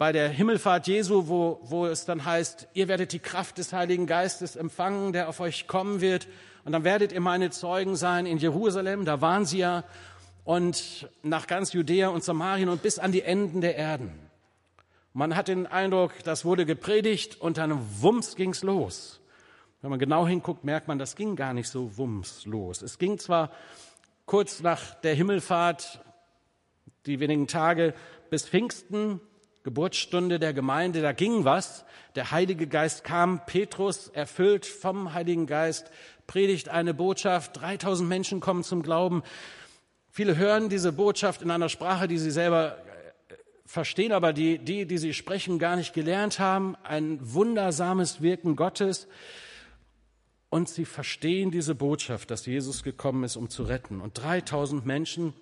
bei 0.00 0.12
der 0.12 0.30
Himmelfahrt 0.30 0.86
Jesu, 0.86 1.28
wo, 1.28 1.60
wo 1.62 1.84
es 1.84 2.06
dann 2.06 2.24
heißt, 2.24 2.68
ihr 2.72 2.88
werdet 2.88 3.12
die 3.12 3.18
Kraft 3.18 3.58
des 3.58 3.74
Heiligen 3.74 4.06
Geistes 4.06 4.56
empfangen, 4.56 5.12
der 5.12 5.28
auf 5.28 5.40
euch 5.40 5.66
kommen 5.66 6.00
wird. 6.00 6.26
Und 6.64 6.72
dann 6.72 6.84
werdet 6.84 7.12
ihr 7.12 7.20
meine 7.20 7.50
Zeugen 7.50 7.96
sein 7.96 8.24
in 8.24 8.38
Jerusalem, 8.38 9.04
da 9.04 9.20
waren 9.20 9.44
sie 9.44 9.58
ja, 9.58 9.84
und 10.44 11.06
nach 11.22 11.46
ganz 11.46 11.74
Judäa 11.74 12.08
und 12.08 12.24
Samarien 12.24 12.70
und 12.70 12.80
bis 12.80 12.98
an 12.98 13.12
die 13.12 13.20
Enden 13.20 13.60
der 13.60 13.76
Erden. 13.76 14.10
Man 15.12 15.36
hat 15.36 15.48
den 15.48 15.66
Eindruck, 15.66 16.12
das 16.24 16.46
wurde 16.46 16.64
gepredigt 16.64 17.38
und 17.38 17.58
dann 17.58 17.78
wumms 18.00 18.36
ging's 18.36 18.62
los. 18.62 19.20
Wenn 19.82 19.90
man 19.90 19.98
genau 19.98 20.26
hinguckt, 20.26 20.64
merkt 20.64 20.88
man, 20.88 20.98
das 20.98 21.14
ging 21.14 21.36
gar 21.36 21.52
nicht 21.52 21.68
so 21.68 21.98
wumms 21.98 22.46
los. 22.46 22.80
Es 22.80 22.96
ging 22.96 23.18
zwar 23.18 23.50
kurz 24.24 24.62
nach 24.62 24.94
der 25.02 25.14
Himmelfahrt, 25.14 26.02
die 27.04 27.20
wenigen 27.20 27.46
Tage 27.48 27.92
bis 28.30 28.48
Pfingsten, 28.48 29.20
Geburtsstunde 29.62 30.38
der 30.38 30.54
Gemeinde, 30.54 31.02
da 31.02 31.12
ging 31.12 31.44
was. 31.44 31.84
Der 32.14 32.30
Heilige 32.30 32.66
Geist 32.66 33.04
kam, 33.04 33.44
Petrus, 33.44 34.08
erfüllt 34.08 34.66
vom 34.66 35.12
Heiligen 35.12 35.46
Geist, 35.46 35.90
predigt 36.26 36.68
eine 36.68 36.94
Botschaft, 36.94 37.60
3000 37.60 38.08
Menschen 38.08 38.40
kommen 38.40 38.64
zum 38.64 38.82
Glauben. 38.82 39.22
Viele 40.10 40.36
hören 40.36 40.68
diese 40.68 40.92
Botschaft 40.92 41.42
in 41.42 41.50
einer 41.50 41.68
Sprache, 41.68 42.08
die 42.08 42.18
sie 42.18 42.30
selber 42.30 42.78
äh, 43.28 43.34
verstehen, 43.66 44.12
aber 44.12 44.32
die, 44.32 44.58
die, 44.58 44.86
die 44.86 44.98
sie 44.98 45.14
sprechen, 45.14 45.58
gar 45.58 45.76
nicht 45.76 45.92
gelernt 45.92 46.38
haben. 46.38 46.74
Ein 46.82 47.18
wundersames 47.20 48.22
Wirken 48.22 48.56
Gottes. 48.56 49.08
Und 50.48 50.68
sie 50.68 50.84
verstehen 50.84 51.52
diese 51.52 51.76
Botschaft, 51.76 52.30
dass 52.32 52.44
Jesus 52.44 52.82
gekommen 52.82 53.22
ist, 53.22 53.36
um 53.36 53.50
zu 53.50 53.62
retten. 53.62 54.00
Und 54.00 54.20
3000 54.20 54.84
Menschen 54.84 55.32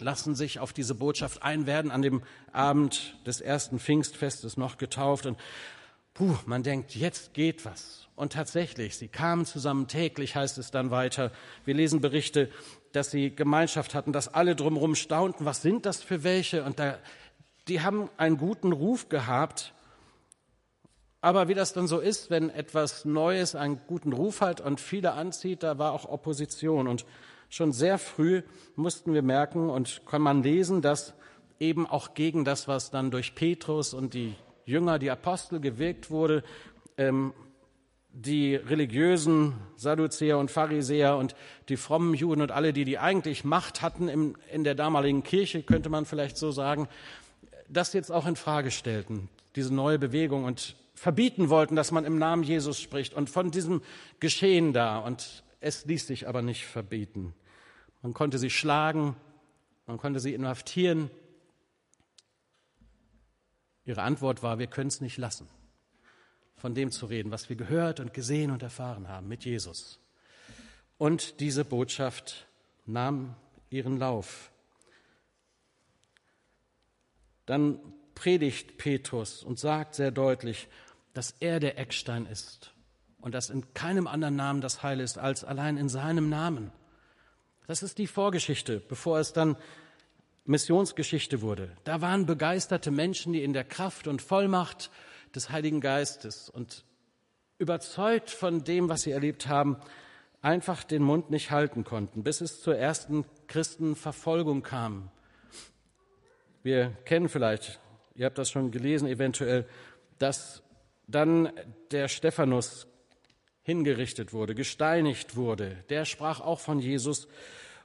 lassen 0.00 0.34
sich 0.34 0.58
auf 0.58 0.72
diese 0.72 0.94
Botschaft 0.94 1.42
ein, 1.42 1.66
werden 1.66 1.90
an 1.90 2.02
dem 2.02 2.22
Abend 2.52 3.16
des 3.26 3.40
ersten 3.40 3.78
Pfingstfestes 3.78 4.56
noch 4.56 4.78
getauft. 4.78 5.26
Und 5.26 5.38
puh, 6.14 6.36
man 6.46 6.62
denkt, 6.62 6.94
jetzt 6.94 7.34
geht 7.34 7.64
was. 7.64 8.08
Und 8.14 8.34
tatsächlich, 8.34 8.96
sie 8.96 9.08
kamen 9.08 9.46
zusammen 9.46 9.88
täglich, 9.88 10.36
heißt 10.36 10.58
es 10.58 10.70
dann 10.70 10.90
weiter. 10.90 11.32
Wir 11.64 11.74
lesen 11.74 12.00
Berichte, 12.00 12.50
dass 12.92 13.10
sie 13.10 13.34
Gemeinschaft 13.34 13.94
hatten, 13.94 14.12
dass 14.12 14.28
alle 14.28 14.54
drumherum 14.54 14.94
staunten, 14.94 15.44
was 15.44 15.62
sind 15.62 15.86
das 15.86 16.02
für 16.02 16.22
welche? 16.22 16.64
Und 16.64 16.78
da, 16.78 16.98
die 17.68 17.80
haben 17.80 18.10
einen 18.16 18.36
guten 18.36 18.72
Ruf 18.72 19.08
gehabt. 19.08 19.72
Aber 21.20 21.48
wie 21.48 21.54
das 21.54 21.72
dann 21.72 21.86
so 21.86 22.00
ist, 22.00 22.30
wenn 22.30 22.50
etwas 22.50 23.04
Neues 23.04 23.54
einen 23.54 23.80
guten 23.86 24.12
Ruf 24.12 24.40
hat 24.40 24.60
und 24.60 24.80
viele 24.80 25.12
anzieht, 25.12 25.62
da 25.62 25.78
war 25.78 25.92
auch 25.92 26.04
Opposition. 26.04 26.88
Und 26.88 27.06
schon 27.52 27.72
sehr 27.72 27.98
früh 27.98 28.42
mussten 28.76 29.12
wir 29.12 29.20
merken 29.20 29.68
und 29.68 30.00
kann 30.06 30.22
man 30.22 30.42
lesen, 30.42 30.80
dass 30.80 31.12
eben 31.60 31.86
auch 31.86 32.14
gegen 32.14 32.46
das, 32.46 32.66
was 32.66 32.90
dann 32.90 33.10
durch 33.10 33.34
Petrus 33.34 33.92
und 33.92 34.14
die 34.14 34.34
Jünger, 34.64 34.98
die 34.98 35.10
Apostel 35.10 35.60
gewirkt 35.60 36.10
wurde, 36.10 36.44
ähm, 36.96 37.34
die 38.10 38.56
religiösen 38.56 39.54
Sadduzäer 39.76 40.38
und 40.38 40.50
Pharisäer 40.50 41.18
und 41.18 41.34
die 41.68 41.76
frommen 41.76 42.14
Juden 42.14 42.40
und 42.40 42.52
alle, 42.52 42.72
die 42.72 42.86
die 42.86 42.98
eigentlich 42.98 43.44
Macht 43.44 43.82
hatten 43.82 44.08
im, 44.08 44.34
in 44.50 44.64
der 44.64 44.74
damaligen 44.74 45.22
Kirche, 45.22 45.62
könnte 45.62 45.90
man 45.90 46.06
vielleicht 46.06 46.38
so 46.38 46.52
sagen, 46.52 46.88
das 47.68 47.92
jetzt 47.92 48.10
auch 48.10 48.26
in 48.26 48.36
Frage 48.36 48.70
stellten, 48.70 49.28
diese 49.56 49.74
neue 49.74 49.98
Bewegung 49.98 50.44
und 50.44 50.74
verbieten 50.94 51.50
wollten, 51.50 51.76
dass 51.76 51.92
man 51.92 52.06
im 52.06 52.18
Namen 52.18 52.44
Jesus 52.44 52.80
spricht 52.80 53.12
und 53.12 53.28
von 53.28 53.50
diesem 53.50 53.82
Geschehen 54.20 54.72
da. 54.72 54.98
Und 54.98 55.42
es 55.60 55.84
ließ 55.84 56.06
sich 56.06 56.28
aber 56.28 56.40
nicht 56.40 56.64
verbieten. 56.64 57.34
Man 58.02 58.14
konnte 58.14 58.38
sie 58.38 58.50
schlagen, 58.50 59.16
man 59.86 59.98
konnte 59.98 60.20
sie 60.20 60.34
inhaftieren. 60.34 61.10
Ihre 63.84 64.02
Antwort 64.02 64.42
war, 64.42 64.58
wir 64.58 64.66
können 64.66 64.88
es 64.88 65.00
nicht 65.00 65.16
lassen 65.16 65.48
von 66.62 66.76
dem 66.76 66.92
zu 66.92 67.06
reden, 67.06 67.32
was 67.32 67.48
wir 67.48 67.56
gehört 67.56 67.98
und 67.98 68.14
gesehen 68.14 68.52
und 68.52 68.62
erfahren 68.62 69.08
haben 69.08 69.26
mit 69.26 69.44
Jesus. 69.44 69.98
Und 70.96 71.40
diese 71.40 71.64
Botschaft 71.64 72.46
nahm 72.86 73.34
ihren 73.68 73.98
Lauf. 73.98 74.52
Dann 77.46 77.80
predigt 78.14 78.78
Petrus 78.78 79.42
und 79.42 79.58
sagt 79.58 79.96
sehr 79.96 80.12
deutlich, 80.12 80.68
dass 81.14 81.34
er 81.40 81.58
der 81.58 81.78
Eckstein 81.78 82.26
ist 82.26 82.72
und 83.20 83.34
dass 83.34 83.50
in 83.50 83.74
keinem 83.74 84.06
anderen 84.06 84.36
Namen 84.36 84.60
das 84.60 84.84
Heil 84.84 85.00
ist 85.00 85.18
als 85.18 85.42
allein 85.42 85.76
in 85.76 85.88
seinem 85.88 86.28
Namen. 86.28 86.70
Das 87.66 87.82
ist 87.82 87.98
die 87.98 88.06
Vorgeschichte, 88.06 88.80
bevor 88.80 89.18
es 89.18 89.32
dann 89.32 89.56
Missionsgeschichte 90.44 91.40
wurde. 91.40 91.70
Da 91.84 92.00
waren 92.00 92.26
begeisterte 92.26 92.90
Menschen, 92.90 93.32
die 93.32 93.44
in 93.44 93.52
der 93.52 93.64
Kraft 93.64 94.08
und 94.08 94.20
Vollmacht 94.20 94.90
des 95.34 95.50
Heiligen 95.50 95.80
Geistes 95.80 96.50
und 96.50 96.84
überzeugt 97.58 98.30
von 98.30 98.64
dem, 98.64 98.88
was 98.88 99.02
sie 99.02 99.12
erlebt 99.12 99.46
haben, 99.46 99.76
einfach 100.40 100.82
den 100.82 101.02
Mund 101.02 101.30
nicht 101.30 101.52
halten 101.52 101.84
konnten, 101.84 102.24
bis 102.24 102.40
es 102.40 102.60
zur 102.60 102.76
ersten 102.76 103.24
Christenverfolgung 103.46 104.62
kam. 104.62 105.10
Wir 106.64 106.90
kennen 107.04 107.28
vielleicht, 107.28 107.78
ihr 108.16 108.26
habt 108.26 108.38
das 108.38 108.50
schon 108.50 108.72
gelesen 108.72 109.06
eventuell, 109.06 109.66
dass 110.18 110.62
dann 111.06 111.52
der 111.92 112.08
Stephanus 112.08 112.88
hingerichtet 113.62 114.32
wurde, 114.32 114.54
gesteinigt 114.54 115.36
wurde. 115.36 115.76
Der 115.88 116.04
sprach 116.04 116.40
auch 116.40 116.60
von 116.60 116.78
Jesus 116.80 117.28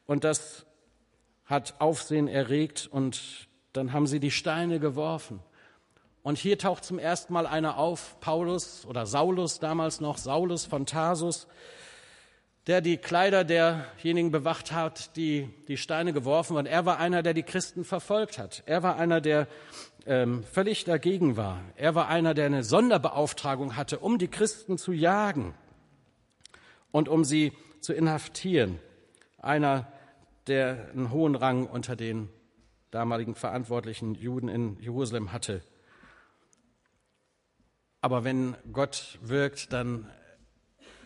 und 0.05 0.23
das 0.23 0.65
hat 1.45 1.75
Aufsehen 1.79 2.27
erregt 2.27 2.87
und 2.91 3.47
dann 3.73 3.93
haben 3.93 4.07
sie 4.07 4.19
die 4.19 4.31
Steine 4.31 4.79
geworfen. 4.79 5.39
Und 6.23 6.37
hier 6.37 6.57
taucht 6.57 6.83
zum 6.83 6.99
ersten 6.99 7.31
Mal 7.31 7.47
einer 7.47 7.77
auf, 7.77 8.19
Paulus 8.19 8.85
oder 8.85 9.05
Saulus 9.05 9.59
damals 9.59 10.01
noch, 10.01 10.17
Saulus 10.17 10.65
von 10.65 10.85
Tarsus, 10.85 11.47
der 12.65 12.81
die 12.81 12.97
Kleider 12.97 13.45
derjenigen 13.45 14.29
bewacht 14.31 14.73
hat, 14.73 15.15
die 15.15 15.47
die 15.69 15.77
Steine 15.77 16.11
geworfen 16.11 16.57
haben. 16.57 16.65
Er 16.65 16.85
war 16.85 16.99
einer, 16.99 17.23
der 17.23 17.33
die 17.33 17.43
Christen 17.43 17.85
verfolgt 17.85 18.39
hat. 18.39 18.63
Er 18.65 18.83
war 18.83 18.97
einer, 18.97 19.21
der 19.21 19.47
ähm, 20.05 20.43
völlig 20.43 20.83
dagegen 20.83 21.37
war. 21.37 21.61
Er 21.77 21.95
war 21.95 22.09
einer, 22.09 22.33
der 22.33 22.47
eine 22.47 22.65
Sonderbeauftragung 22.65 23.77
hatte, 23.77 23.99
um 23.99 24.17
die 24.17 24.27
Christen 24.27 24.77
zu 24.77 24.91
jagen 24.91 25.53
und 26.91 27.09
um 27.09 27.23
sie 27.23 27.53
zu 27.81 27.93
inhaftieren. 27.93 28.79
Einer, 29.37 29.91
der 30.47 30.89
einen 30.91 31.11
hohen 31.11 31.35
Rang 31.35 31.67
unter 31.67 31.95
den 31.95 32.29
damaligen 32.91 33.35
verantwortlichen 33.35 34.15
Juden 34.15 34.47
in 34.47 34.79
Jerusalem 34.79 35.31
hatte. 35.31 35.61
Aber 38.01 38.23
wenn 38.23 38.55
Gott 38.71 39.19
wirkt, 39.21 39.73
dann 39.73 40.09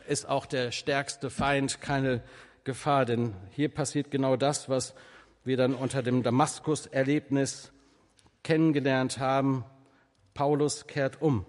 ist 0.07 0.27
auch 0.27 0.45
der 0.45 0.71
stärkste 0.71 1.29
Feind 1.29 1.81
keine 1.81 2.23
Gefahr, 2.63 3.05
denn 3.05 3.33
hier 3.49 3.69
passiert 3.69 4.11
genau 4.11 4.35
das, 4.35 4.69
was 4.69 4.93
wir 5.43 5.57
dann 5.57 5.73
unter 5.73 6.03
dem 6.03 6.21
Damaskus-Erlebnis 6.21 7.71
kennengelernt 8.43 9.17
haben. 9.17 9.65
Paulus 10.33 10.85
kehrt 10.85 11.21
um. 11.21 11.45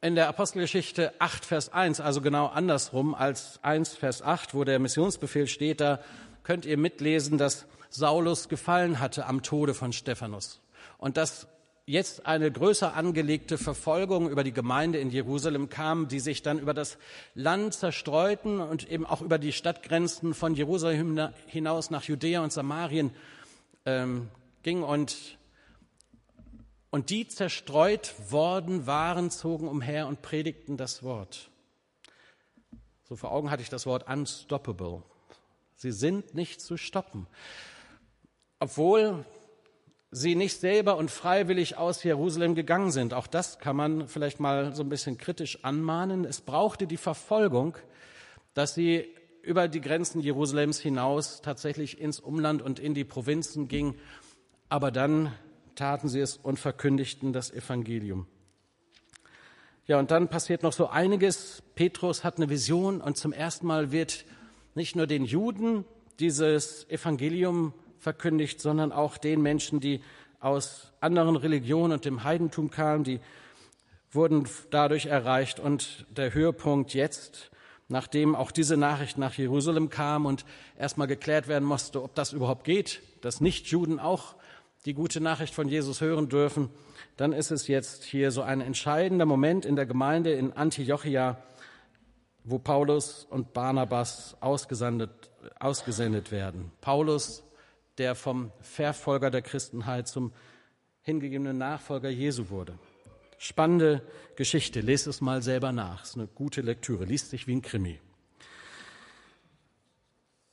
In 0.00 0.14
der 0.14 0.28
Apostelgeschichte 0.28 1.12
8, 1.18 1.44
Vers 1.44 1.72
1, 1.72 2.00
also 2.00 2.20
genau 2.20 2.46
andersrum 2.46 3.16
als 3.16 3.58
1, 3.62 3.96
Vers 3.96 4.22
8, 4.22 4.54
wo 4.54 4.62
der 4.62 4.78
Missionsbefehl 4.78 5.48
steht, 5.48 5.80
da 5.80 5.98
könnt 6.44 6.66
ihr 6.66 6.76
mitlesen, 6.78 7.36
dass 7.36 7.66
Saulus 7.90 8.48
gefallen 8.48 9.00
hatte 9.00 9.26
am 9.26 9.42
Tode 9.42 9.74
von 9.74 9.92
Stephanus. 9.92 10.60
Und 10.98 11.16
dass 11.16 11.48
jetzt 11.84 12.26
eine 12.26 12.52
größer 12.52 12.94
angelegte 12.94 13.58
Verfolgung 13.58 14.30
über 14.30 14.44
die 14.44 14.52
Gemeinde 14.52 15.00
in 15.00 15.10
Jerusalem 15.10 15.68
kam, 15.68 16.06
die 16.06 16.20
sich 16.20 16.42
dann 16.42 16.60
über 16.60 16.74
das 16.74 16.96
Land 17.34 17.74
zerstreuten 17.74 18.60
und 18.60 18.88
eben 18.88 19.04
auch 19.04 19.20
über 19.20 19.38
die 19.38 19.52
Stadtgrenzen 19.52 20.32
von 20.32 20.54
Jerusalem 20.54 21.30
hinaus 21.46 21.90
nach 21.90 22.04
Judäa 22.04 22.44
und 22.44 22.52
Samarien 22.52 23.10
ähm, 23.84 24.28
ging 24.62 24.84
und 24.84 25.37
und 26.90 27.10
die 27.10 27.28
zerstreut 27.28 28.14
worden 28.30 28.86
waren, 28.86 29.30
zogen 29.30 29.68
umher 29.68 30.06
und 30.06 30.22
predigten 30.22 30.76
das 30.76 31.02
Wort. 31.02 31.50
So 33.04 33.16
vor 33.16 33.32
Augen 33.32 33.50
hatte 33.50 33.62
ich 33.62 33.70
das 33.70 33.86
Wort 33.86 34.08
unstoppable. 34.08 35.02
Sie 35.76 35.92
sind 35.92 36.34
nicht 36.34 36.60
zu 36.60 36.76
stoppen. 36.76 37.26
Obwohl 38.58 39.24
sie 40.10 40.34
nicht 40.34 40.58
selber 40.58 40.96
und 40.96 41.10
freiwillig 41.10 41.76
aus 41.76 42.02
Jerusalem 42.02 42.54
gegangen 42.54 42.90
sind. 42.90 43.12
Auch 43.12 43.26
das 43.26 43.58
kann 43.58 43.76
man 43.76 44.08
vielleicht 44.08 44.40
mal 44.40 44.74
so 44.74 44.82
ein 44.82 44.88
bisschen 44.88 45.18
kritisch 45.18 45.64
anmahnen. 45.64 46.24
Es 46.24 46.40
brauchte 46.40 46.86
die 46.86 46.96
Verfolgung, 46.96 47.76
dass 48.54 48.74
sie 48.74 49.06
über 49.42 49.68
die 49.68 49.80
Grenzen 49.80 50.20
Jerusalems 50.20 50.80
hinaus 50.80 51.42
tatsächlich 51.42 52.00
ins 52.00 52.20
Umland 52.20 52.62
und 52.62 52.78
in 52.78 52.94
die 52.94 53.04
Provinzen 53.04 53.68
ging. 53.68 53.96
Aber 54.68 54.90
dann 54.90 55.32
taten 55.78 56.08
sie 56.08 56.20
es 56.20 56.36
und 56.36 56.58
verkündigten 56.58 57.32
das 57.32 57.50
Evangelium. 57.50 58.26
Ja, 59.86 59.98
und 59.98 60.10
dann 60.10 60.28
passiert 60.28 60.62
noch 60.62 60.72
so 60.72 60.88
einiges. 60.88 61.62
Petrus 61.74 62.24
hat 62.24 62.36
eine 62.36 62.50
Vision 62.50 63.00
und 63.00 63.16
zum 63.16 63.32
ersten 63.32 63.66
Mal 63.66 63.90
wird 63.90 64.26
nicht 64.74 64.96
nur 64.96 65.06
den 65.06 65.24
Juden 65.24 65.84
dieses 66.20 66.88
Evangelium 66.90 67.72
verkündigt, 67.98 68.60
sondern 68.60 68.92
auch 68.92 69.16
den 69.16 69.40
Menschen, 69.40 69.80
die 69.80 70.02
aus 70.40 70.92
anderen 71.00 71.36
Religionen 71.36 71.94
und 71.94 72.04
dem 72.04 72.22
Heidentum 72.24 72.70
kamen, 72.70 73.04
die 73.04 73.20
wurden 74.10 74.46
dadurch 74.70 75.06
erreicht. 75.06 75.60
Und 75.60 76.06
der 76.10 76.34
Höhepunkt 76.34 76.92
jetzt, 76.92 77.50
nachdem 77.88 78.34
auch 78.34 78.50
diese 78.50 78.76
Nachricht 78.76 79.16
nach 79.16 79.34
Jerusalem 79.34 79.90
kam 79.90 80.26
und 80.26 80.44
erstmal 80.76 81.06
geklärt 81.06 81.48
werden 81.48 81.64
musste, 81.64 82.02
ob 82.02 82.14
das 82.14 82.32
überhaupt 82.32 82.64
geht, 82.64 83.00
dass 83.22 83.40
Nichtjuden 83.40 83.98
auch 84.00 84.34
die 84.84 84.94
gute 84.94 85.20
Nachricht 85.20 85.54
von 85.54 85.68
Jesus 85.68 86.00
hören 86.00 86.28
dürfen, 86.28 86.70
dann 87.16 87.32
ist 87.32 87.50
es 87.50 87.66
jetzt 87.66 88.04
hier 88.04 88.30
so 88.30 88.42
ein 88.42 88.60
entscheidender 88.60 89.26
Moment 89.26 89.64
in 89.64 89.76
der 89.76 89.86
Gemeinde 89.86 90.32
in 90.32 90.52
Antiochia, 90.52 91.38
wo 92.44 92.58
Paulus 92.58 93.26
und 93.28 93.52
Barnabas 93.52 94.36
ausgesendet, 94.40 95.30
ausgesendet 95.58 96.30
werden. 96.30 96.72
Paulus 96.80 97.42
der 97.98 98.14
vom 98.14 98.52
Verfolger 98.60 99.30
der 99.30 99.42
Christenheit 99.42 100.08
zum 100.08 100.32
hingegebene 101.02 101.54
Nachfolger 101.54 102.08
Jesu 102.08 102.48
wurde. 102.50 102.78
Spannende 103.38 104.02
Geschichte, 104.36 104.80
lest 104.80 105.06
es 105.06 105.20
mal 105.20 105.42
selber 105.42 105.72
nach. 105.72 106.04
Ist 106.04 106.16
eine 106.16 106.26
gute 106.26 106.60
Lektüre, 106.60 107.04
liest 107.04 107.30
sich 107.30 107.46
wie 107.46 107.56
ein 107.56 107.62
Krimi. 107.62 108.00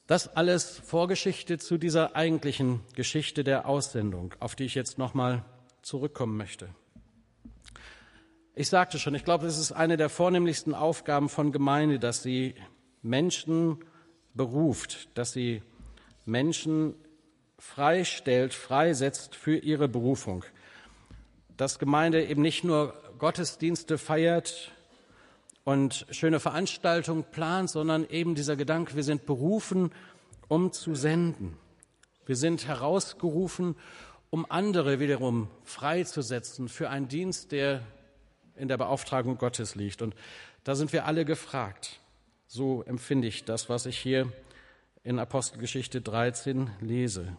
Das 0.08 0.36
alles 0.36 0.78
Vorgeschichte 0.78 1.58
zu 1.58 1.80
dieser 1.80 2.16
eigentlichen 2.16 2.82
Geschichte 2.94 3.44
der 3.44 3.68
Aussendung, 3.68 4.36
auf 4.40 4.56
die 4.56 4.66
ich 4.66 4.76
jetzt 4.76 5.00
nochmal 5.00 5.44
zurückkommen 5.82 6.38
möchte. 6.38 6.70
Ich 8.54 8.70
sagte 8.70 9.00
schon, 9.00 9.16
ich 9.16 9.26
glaube, 9.26 9.48
es 9.48 9.58
ist 9.58 9.72
eine 9.72 9.98
der 9.98 10.10
vornehmlichsten 10.10 10.76
Aufgaben 10.76 11.28
von 11.28 11.52
Gemeinde, 11.52 11.98
dass 11.98 12.22
sie 12.22 12.54
Menschen 13.02 13.80
beruft, 14.36 15.10
dass 15.18 15.34
sie 15.34 15.64
Menschen 16.24 16.94
freistellt, 17.58 18.54
freisetzt 18.54 19.34
für 19.34 19.58
ihre 19.58 19.88
Berufung. 19.88 20.46
Dass 21.58 21.80
Gemeinde 21.80 22.24
eben 22.26 22.44
nicht 22.44 22.64
nur 22.64 22.94
Gottesdienste 23.18 23.98
feiert 23.98 24.72
und 25.66 26.06
schöne 26.12 26.40
Veranstaltungen 26.40 27.26
plant, 27.26 27.70
sondern 27.70 28.08
eben 28.08 28.36
dieser 28.36 28.56
Gedanke, 28.56 28.96
wir 28.96 29.04
sind 29.04 29.26
berufen, 29.26 29.92
um 30.48 30.72
zu 30.72 30.96
senden. 30.96 31.58
Wir 32.26 32.36
sind 32.36 32.68
herausgerufen, 32.68 33.76
um 34.30 34.50
andere 34.50 35.00
wiederum 35.00 35.50
freizusetzen 35.64 36.70
für 36.70 36.90
einen 36.90 37.08
Dienst, 37.08 37.52
der 37.52 37.82
in 38.56 38.68
der 38.68 38.78
Beauftragung 38.78 39.38
Gottes 39.38 39.76
liegt. 39.76 40.02
Und 40.02 40.16
da 40.64 40.76
sind 40.76 40.94
wir 40.94 41.06
alle 41.06 41.26
gefragt. 41.26 42.00
So 42.48 42.84
empfinde 42.84 43.28
ich 43.28 43.44
das, 43.44 43.68
was 43.68 43.88
ich 43.88 43.98
hier 43.98 44.32
in 45.04 45.20
Apostelgeschichte 45.20 46.00
13 46.00 46.70
lese. 46.80 47.38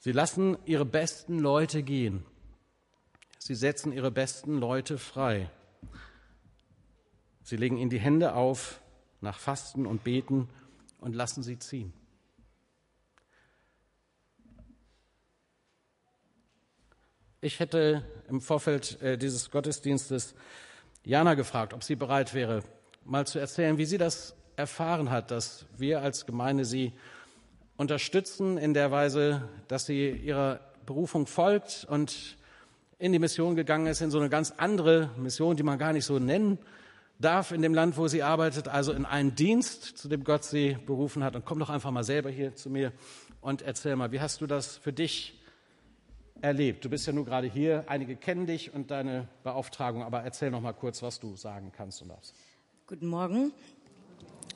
Sie 0.00 0.12
lassen 0.12 0.58
ihre 0.66 0.84
besten 0.84 1.38
Leute 1.38 1.82
gehen. 1.82 2.24
Sie 3.38 3.54
setzen 3.54 3.92
ihre 3.92 4.10
besten 4.10 4.58
Leute 4.58 4.98
frei. 4.98 5.50
Sie 7.48 7.56
legen 7.56 7.78
ihnen 7.78 7.88
die 7.88 7.98
Hände 7.98 8.34
auf 8.34 8.82
nach 9.22 9.38
Fasten 9.38 9.86
und 9.86 10.04
Beten 10.04 10.50
und 11.00 11.14
lassen 11.14 11.42
sie 11.42 11.58
ziehen. 11.58 11.94
Ich 17.40 17.58
hätte 17.58 18.04
im 18.28 18.42
Vorfeld 18.42 19.00
äh, 19.00 19.16
dieses 19.16 19.50
Gottesdienstes 19.50 20.34
Jana 21.04 21.32
gefragt, 21.32 21.72
ob 21.72 21.82
sie 21.82 21.96
bereit 21.96 22.34
wäre, 22.34 22.64
mal 23.02 23.26
zu 23.26 23.38
erzählen, 23.38 23.78
wie 23.78 23.86
sie 23.86 23.96
das 23.96 24.36
erfahren 24.56 25.08
hat, 25.08 25.30
dass 25.30 25.64
wir 25.78 26.02
als 26.02 26.26
Gemeinde 26.26 26.66
sie 26.66 26.92
unterstützen 27.78 28.58
in 28.58 28.74
der 28.74 28.90
Weise, 28.90 29.48
dass 29.68 29.86
sie 29.86 30.10
ihrer 30.10 30.60
Berufung 30.84 31.26
folgt 31.26 31.86
und 31.88 32.36
in 32.98 33.12
die 33.12 33.18
Mission 33.18 33.56
gegangen 33.56 33.86
ist, 33.86 34.02
in 34.02 34.10
so 34.10 34.18
eine 34.18 34.28
ganz 34.28 34.52
andere 34.58 35.08
Mission, 35.16 35.56
die 35.56 35.62
man 35.62 35.78
gar 35.78 35.94
nicht 35.94 36.04
so 36.04 36.18
nennen 36.18 36.58
darf 37.18 37.50
in 37.52 37.62
dem 37.62 37.74
Land, 37.74 37.96
wo 37.96 38.08
sie 38.08 38.22
arbeitet, 38.22 38.68
also 38.68 38.92
in 38.92 39.04
einen 39.04 39.34
Dienst, 39.34 39.98
zu 39.98 40.08
dem 40.08 40.24
Gott 40.24 40.44
sie 40.44 40.76
berufen 40.86 41.24
hat. 41.24 41.34
Und 41.34 41.44
komm 41.44 41.58
doch 41.58 41.70
einfach 41.70 41.90
mal 41.90 42.04
selber 42.04 42.30
hier 42.30 42.54
zu 42.54 42.70
mir 42.70 42.92
und 43.40 43.62
erzähl 43.62 43.96
mal, 43.96 44.12
wie 44.12 44.20
hast 44.20 44.40
du 44.40 44.46
das 44.46 44.76
für 44.76 44.92
dich 44.92 45.40
erlebt? 46.40 46.84
Du 46.84 46.90
bist 46.90 47.06
ja 47.06 47.12
nur 47.12 47.24
gerade 47.24 47.48
hier, 47.48 47.84
einige 47.88 48.16
kennen 48.16 48.46
dich 48.46 48.72
und 48.72 48.90
deine 48.90 49.28
Beauftragung, 49.42 50.02
aber 50.02 50.22
erzähl 50.22 50.50
noch 50.50 50.60
mal 50.60 50.72
kurz, 50.72 51.02
was 51.02 51.18
du 51.18 51.36
sagen 51.36 51.72
kannst 51.76 52.02
und 52.02 52.08
darfst. 52.08 52.34
Guten 52.86 53.08
Morgen. 53.08 53.52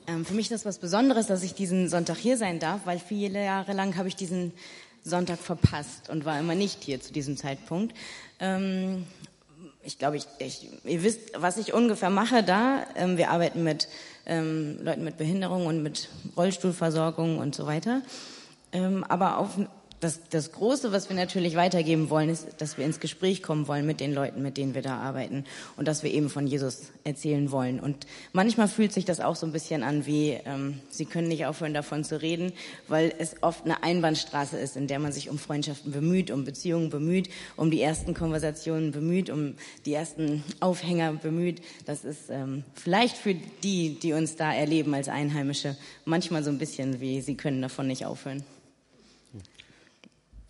Ähm, 0.07 0.25
für 0.25 0.33
mich 0.33 0.45
ist 0.45 0.51
das 0.51 0.65
was 0.65 0.79
Besonderes, 0.79 1.27
dass 1.27 1.43
ich 1.43 1.53
diesen 1.53 1.87
Sonntag 1.87 2.17
hier 2.17 2.37
sein 2.37 2.59
darf, 2.59 2.85
weil 2.85 2.99
viele 2.99 3.43
Jahre 3.43 3.73
lang 3.73 3.95
habe 3.97 4.07
ich 4.07 4.15
diesen 4.15 4.53
Sonntag 5.03 5.39
verpasst 5.39 6.09
und 6.09 6.25
war 6.25 6.39
immer 6.39 6.55
nicht 6.55 6.83
hier 6.83 7.01
zu 7.01 7.11
diesem 7.11 7.35
Zeitpunkt. 7.37 7.93
Ähm, 8.39 9.05
ich 9.83 9.97
glaube, 9.97 10.17
ich, 10.17 10.25
ich, 10.39 10.69
ihr 10.83 11.03
wisst, 11.03 11.19
was 11.35 11.57
ich 11.57 11.73
ungefähr 11.73 12.09
mache 12.09 12.43
da. 12.43 12.85
Ähm, 12.95 13.17
wir 13.17 13.29
arbeiten 13.29 13.63
mit 13.63 13.87
ähm, 14.25 14.79
Leuten 14.81 15.03
mit 15.03 15.17
Behinderung 15.17 15.65
und 15.65 15.83
mit 15.83 16.09
Rollstuhlversorgung 16.37 17.37
und 17.37 17.55
so 17.55 17.65
weiter. 17.65 18.01
Ähm, 18.71 19.03
aber 19.03 19.37
auf 19.37 19.51
das, 20.03 20.19
das 20.29 20.51
Große, 20.51 20.91
was 20.91 21.07
wir 21.09 21.15
natürlich 21.15 21.55
weitergeben 21.55 22.09
wollen, 22.09 22.29
ist, 22.29 22.47
dass 22.57 22.77
wir 22.77 22.85
ins 22.85 22.99
Gespräch 22.99 23.41
kommen 23.41 23.67
wollen 23.67 23.85
mit 23.85 23.99
den 23.99 24.13
Leuten, 24.13 24.41
mit 24.41 24.57
denen 24.57 24.75
wir 24.75 24.81
da 24.81 24.97
arbeiten 24.97 25.45
und 25.77 25.87
dass 25.87 26.03
wir 26.03 26.11
eben 26.11 26.29
von 26.29 26.45
Jesus 26.45 26.91
erzählen 27.03 27.51
wollen. 27.51 27.79
Und 27.79 28.05
manchmal 28.33 28.67
fühlt 28.67 28.91
sich 28.91 29.05
das 29.05 29.21
auch 29.21 29.35
so 29.35 29.45
ein 29.45 29.53
bisschen 29.53 29.81
an 29.81 30.05
wie, 30.05 30.37
ähm, 30.45 30.79
Sie 30.89 31.05
können 31.05 31.29
nicht 31.29 31.45
aufhören 31.45 31.73
davon 31.73 32.03
zu 32.03 32.21
reden, 32.21 32.51
weil 32.87 33.13
es 33.17 33.35
oft 33.41 33.63
eine 33.63 33.81
Einbahnstraße 33.83 34.57
ist, 34.57 34.75
in 34.75 34.87
der 34.87 34.99
man 34.99 35.11
sich 35.11 35.29
um 35.29 35.37
Freundschaften 35.37 35.91
bemüht, 35.91 36.31
um 36.31 36.43
Beziehungen 36.43 36.89
bemüht, 36.89 37.29
um 37.55 37.71
die 37.71 37.81
ersten 37.81 38.13
Konversationen 38.13 38.91
bemüht, 38.91 39.29
um 39.29 39.55
die 39.85 39.93
ersten 39.93 40.43
Aufhänger 40.59 41.13
bemüht. 41.13 41.61
Das 41.85 42.03
ist 42.03 42.29
ähm, 42.29 42.63
vielleicht 42.75 43.15
für 43.15 43.35
die, 43.63 43.97
die 43.99 44.13
uns 44.13 44.35
da 44.35 44.53
erleben 44.53 44.93
als 44.93 45.07
Einheimische, 45.07 45.77
manchmal 46.05 46.43
so 46.43 46.49
ein 46.49 46.57
bisschen 46.57 46.99
wie, 46.99 47.21
Sie 47.21 47.35
können 47.35 47.61
davon 47.61 47.87
nicht 47.87 48.05
aufhören. 48.05 48.43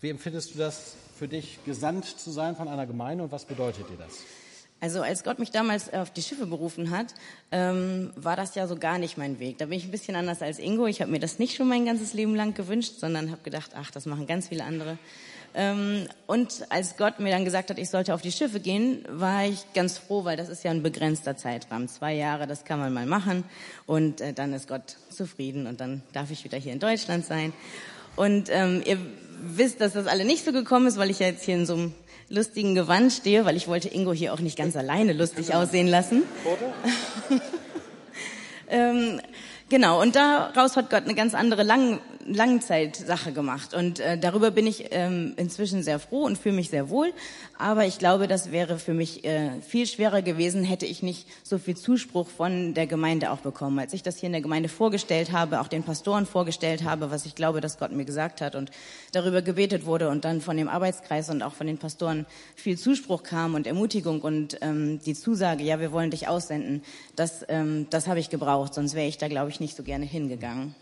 Wie 0.04 0.10
empfindest 0.10 0.54
du 0.54 0.58
das 0.58 0.96
für 1.18 1.28
dich, 1.28 1.60
gesandt 1.64 2.04
zu 2.04 2.30
sein 2.30 2.56
von 2.56 2.68
einer 2.68 2.84
Gemeinde 2.84 3.24
und 3.24 3.32
was 3.32 3.46
bedeutet 3.46 3.88
dir 3.88 3.96
das? 3.96 4.18
Also 4.78 5.00
als 5.00 5.24
Gott 5.24 5.38
mich 5.38 5.50
damals 5.50 5.90
auf 5.94 6.10
die 6.10 6.20
Schiffe 6.20 6.44
berufen 6.44 6.90
hat, 6.90 7.14
ähm, 7.50 8.12
war 8.14 8.36
das 8.36 8.54
ja 8.54 8.66
so 8.66 8.76
gar 8.76 8.98
nicht 8.98 9.16
mein 9.16 9.38
Weg. 9.38 9.56
Da 9.56 9.64
bin 9.64 9.78
ich 9.78 9.86
ein 9.86 9.90
bisschen 9.90 10.14
anders 10.14 10.42
als 10.42 10.58
Ingo. 10.58 10.86
Ich 10.86 11.00
habe 11.00 11.10
mir 11.10 11.20
das 11.20 11.38
nicht 11.38 11.56
schon 11.56 11.68
mein 11.68 11.86
ganzes 11.86 12.12
Leben 12.12 12.34
lang 12.34 12.52
gewünscht, 12.52 12.96
sondern 12.98 13.30
habe 13.30 13.40
gedacht, 13.44 13.70
ach, 13.76 13.90
das 13.92 14.04
machen 14.04 14.26
ganz 14.26 14.48
viele 14.48 14.64
andere. 14.64 14.98
Ähm, 15.54 16.06
und 16.26 16.66
als 16.68 16.98
Gott 16.98 17.18
mir 17.18 17.30
dann 17.30 17.46
gesagt 17.46 17.70
hat, 17.70 17.78
ich 17.78 17.88
sollte 17.88 18.12
auf 18.12 18.20
die 18.20 18.32
Schiffe 18.32 18.60
gehen, 18.60 19.06
war 19.08 19.46
ich 19.46 19.72
ganz 19.72 19.96
froh, 19.96 20.26
weil 20.26 20.36
das 20.36 20.50
ist 20.50 20.64
ja 20.64 20.70
ein 20.70 20.82
begrenzter 20.82 21.38
Zeitrahmen. 21.38 21.88
Zwei 21.88 22.12
Jahre, 22.12 22.46
das 22.46 22.66
kann 22.66 22.78
man 22.78 22.92
mal 22.92 23.06
machen. 23.06 23.42
Und 23.86 24.20
äh, 24.20 24.34
dann 24.34 24.52
ist 24.52 24.68
Gott 24.68 24.98
zufrieden 25.08 25.66
und 25.66 25.80
dann 25.80 26.02
darf 26.12 26.30
ich 26.30 26.44
wieder 26.44 26.58
hier 26.58 26.74
in 26.74 26.78
Deutschland 26.80 27.24
sein. 27.24 27.54
Und 28.16 28.48
ähm, 28.50 28.82
ihr 28.84 28.98
wisst, 29.44 29.80
dass 29.80 29.92
das 29.92 30.06
alle 30.06 30.24
nicht 30.24 30.44
so 30.44 30.52
gekommen 30.52 30.86
ist, 30.86 30.96
weil 30.96 31.10
ich 31.10 31.18
ja 31.18 31.26
jetzt 31.26 31.44
hier 31.44 31.54
in 31.54 31.66
so 31.66 31.74
einem 31.74 31.94
lustigen 32.28 32.74
Gewand 32.74 33.12
stehe, 33.12 33.44
weil 33.44 33.56
ich 33.56 33.68
wollte 33.68 33.88
Ingo 33.88 34.12
hier 34.12 34.32
auch 34.32 34.40
nicht 34.40 34.56
ganz 34.56 34.76
alleine 34.76 35.12
lustig 35.12 35.54
aussehen 35.54 35.86
lassen. 35.86 36.22
ähm, 38.68 39.20
genau, 39.68 40.00
und 40.00 40.16
daraus 40.16 40.76
hat 40.76 40.90
Gott 40.90 41.04
eine 41.04 41.14
ganz 41.14 41.34
andere 41.34 41.62
Lang 41.62 42.00
Langzeitsache 42.26 43.32
gemacht. 43.32 43.74
Und 43.74 44.00
äh, 44.00 44.18
darüber 44.18 44.50
bin 44.50 44.66
ich 44.66 44.86
ähm, 44.90 45.34
inzwischen 45.36 45.82
sehr 45.82 45.98
froh 45.98 46.24
und 46.24 46.38
fühle 46.38 46.54
mich 46.54 46.70
sehr 46.70 46.88
wohl. 46.88 47.12
Aber 47.58 47.84
ich 47.86 47.98
glaube, 47.98 48.28
das 48.28 48.52
wäre 48.52 48.78
für 48.78 48.94
mich 48.94 49.24
äh, 49.24 49.60
viel 49.60 49.86
schwerer 49.86 50.22
gewesen, 50.22 50.64
hätte 50.64 50.86
ich 50.86 51.02
nicht 51.02 51.26
so 51.42 51.58
viel 51.58 51.76
Zuspruch 51.76 52.28
von 52.28 52.74
der 52.74 52.86
Gemeinde 52.86 53.30
auch 53.30 53.38
bekommen. 53.38 53.78
Als 53.78 53.92
ich 53.92 54.02
das 54.02 54.18
hier 54.18 54.26
in 54.28 54.32
der 54.32 54.42
Gemeinde 54.42 54.68
vorgestellt 54.68 55.32
habe, 55.32 55.60
auch 55.60 55.68
den 55.68 55.82
Pastoren 55.82 56.26
vorgestellt 56.26 56.84
habe, 56.84 57.10
was 57.10 57.26
ich 57.26 57.34
glaube, 57.34 57.60
dass 57.60 57.78
Gott 57.78 57.92
mir 57.92 58.04
gesagt 58.04 58.40
hat 58.40 58.54
und 58.54 58.70
darüber 59.12 59.42
gebetet 59.42 59.86
wurde 59.86 60.08
und 60.08 60.24
dann 60.24 60.40
von 60.40 60.56
dem 60.56 60.68
Arbeitskreis 60.68 61.30
und 61.30 61.42
auch 61.42 61.54
von 61.54 61.66
den 61.66 61.78
Pastoren 61.78 62.26
viel 62.54 62.78
Zuspruch 62.78 63.22
kam 63.22 63.54
und 63.54 63.66
Ermutigung 63.66 64.20
und 64.20 64.58
ähm, 64.60 65.00
die 65.04 65.14
Zusage, 65.14 65.62
ja, 65.62 65.80
wir 65.80 65.92
wollen 65.92 66.10
dich 66.10 66.28
aussenden, 66.28 66.82
das, 67.16 67.44
ähm, 67.48 67.86
das 67.90 68.06
habe 68.06 68.20
ich 68.20 68.30
gebraucht, 68.30 68.74
sonst 68.74 68.94
wäre 68.94 69.06
ich 69.06 69.18
da, 69.18 69.28
glaube 69.28 69.50
ich, 69.50 69.60
nicht 69.60 69.76
so 69.76 69.82
gerne 69.82 70.04
hingegangen. 70.04 70.74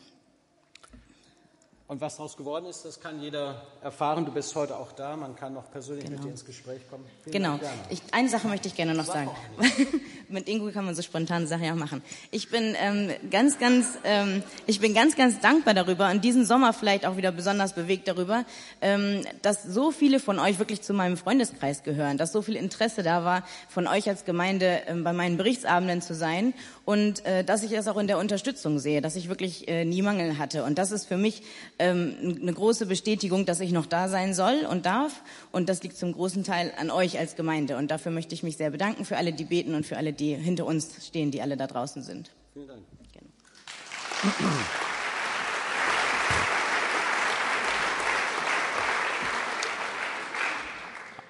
Und 1.93 2.01
was 2.01 2.17
daraus 2.17 2.39
geworden 2.39 2.65
ist, 2.65 2.87
das 2.87 3.01
kann 3.01 3.21
jeder 3.21 3.67
erfahren. 3.83 4.25
Du 4.25 4.33
bist 4.33 4.55
heute 4.55 4.79
auch 4.79 4.93
da. 4.93 5.15
Man 5.15 5.37
kann 5.37 5.53
noch 5.53 5.71
persönlich 5.71 6.07
genau. 6.07 6.17
mit 6.17 6.25
dir 6.25 6.31
ins 6.31 6.47
Gespräch 6.47 6.89
kommen. 6.89 7.05
Vielen 7.23 7.35
genau. 7.35 7.61
Ich, 7.91 8.01
eine 8.13 8.31
Sache 8.31 8.49
möchte 8.49 8.67
ich 8.67 8.75
gerne 8.75 8.95
noch 8.95 9.05
Sag 9.05 9.27
sagen. 9.27 9.31
mit 10.31 10.49
Ingo 10.49 10.71
kann 10.71 10.87
man 10.87 10.95
so 10.95 11.03
spontane 11.03 11.47
Sachen 11.47 11.65
ja 11.65 11.75
machen. 11.75 12.03
Ich 12.31 12.49
bin 12.49 12.75
ähm, 12.81 13.11
ganz, 13.31 13.59
ganz, 13.59 13.99
ähm, 14.05 14.43
ich 14.67 14.81
bin 14.81 14.95
ganz, 14.95 15.17
ganz 15.17 15.41
dankbar 15.41 15.75
darüber 15.75 16.11
und 16.11 16.25
diesen 16.25 16.47
Sommer 16.47 16.73
vielleicht 16.73 17.05
auch 17.05 17.19
wieder 17.19 17.31
besonders 17.31 17.75
bewegt 17.75 18.09
darüber, 18.09 18.47
ähm, 18.81 19.27
dass 19.43 19.63
so 19.63 19.91
viele 19.91 20.19
von 20.19 20.39
euch 20.39 20.59
wirklich 20.59 20.81
zu 20.81 20.95
meinem 20.95 21.19
Freundeskreis 21.19 21.83
gehören, 21.83 22.17
dass 22.17 22.33
so 22.33 22.41
viel 22.41 22.57
Interesse 22.57 23.03
da 23.03 23.23
war, 23.23 23.45
von 23.69 23.87
euch 23.87 24.09
als 24.09 24.25
Gemeinde 24.25 24.81
ähm, 24.87 25.05
bei 25.05 25.13
meinen 25.13 25.37
Berichtsabenden 25.37 26.01
zu 26.01 26.15
sein 26.15 26.55
und 26.85 27.25
äh, 27.25 27.45
dass 27.45 27.63
ich 27.63 27.71
das 27.71 27.87
auch 27.89 27.97
in 27.97 28.07
der 28.07 28.19
Unterstützung 28.19 28.79
sehe, 28.79 29.01
dass 29.01 29.17
ich 29.17 29.29
wirklich 29.29 29.69
äh, 29.69 29.85
nie 29.85 30.03
Mangel 30.03 30.39
hatte. 30.39 30.65
Und 30.65 30.79
das 30.79 30.91
ist 30.91 31.07
für 31.07 31.17
mich 31.17 31.43
ähm, 31.79 32.39
eine 32.41 32.53
große 32.53 32.87
Bestätigung, 32.87 33.47
dass 33.47 33.61
ich 33.61 33.73
noch 33.73 33.87
da 33.87 34.09
sein 34.09 34.35
soll 34.35 34.67
und 34.69 34.85
darf. 34.85 35.23
Und 35.53 35.69
das 35.69 35.83
liegt 35.83 35.97
zum 35.97 36.13
großen 36.13 36.45
Teil 36.45 36.73
an 36.77 36.91
euch 36.91 37.19
als 37.19 37.37
Gemeinde. 37.37 37.77
Und 37.77 37.91
dafür 37.91 38.11
möchte 38.11 38.35
ich 38.35 38.43
mich 38.43 38.57
sehr 38.57 38.71
bedanken 38.71 39.05
für 39.05 39.17
alle, 39.17 39.33
die 39.33 39.45
beten 39.45 39.75
und 39.75 39.87
für 39.87 39.97
alle, 39.97 40.13
die 40.13 40.35
hinter 40.35 40.67
uns 40.67 41.07
stehen, 41.07 41.31
die 41.31 41.41
alle 41.41 41.57
da 41.57 41.67
draußen 41.67 42.03
sind. 42.03 42.31
Vielen 42.53 42.69
Dank. 42.69 42.83
Gerne. 43.13 43.29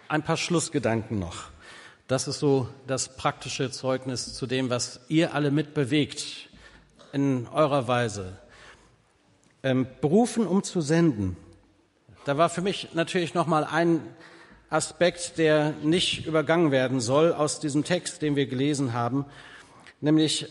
Ein 0.08 0.22
paar 0.22 0.36
Schlussgedanken 0.36 1.18
noch. 1.18 1.52
Das 2.12 2.28
ist 2.28 2.40
so 2.40 2.68
das 2.86 3.16
praktische 3.16 3.70
Zeugnis 3.70 4.34
zu 4.34 4.46
dem, 4.46 4.68
was 4.68 5.00
ihr 5.08 5.32
alle 5.32 5.50
mitbewegt 5.50 6.50
in 7.14 7.48
eurer 7.48 7.88
Weise. 7.88 8.36
Ähm, 9.62 9.86
berufen, 10.02 10.46
um 10.46 10.62
zu 10.62 10.82
senden, 10.82 11.38
da 12.26 12.36
war 12.36 12.50
für 12.50 12.60
mich 12.60 12.88
natürlich 12.92 13.32
noch 13.32 13.46
mal 13.46 13.64
ein 13.64 14.02
Aspekt, 14.68 15.38
der 15.38 15.70
nicht 15.82 16.26
übergangen 16.26 16.70
werden 16.70 17.00
soll 17.00 17.32
aus 17.32 17.60
diesem 17.60 17.82
Text, 17.82 18.20
den 18.20 18.36
wir 18.36 18.44
gelesen 18.44 18.92
haben, 18.92 19.24
nämlich, 20.02 20.48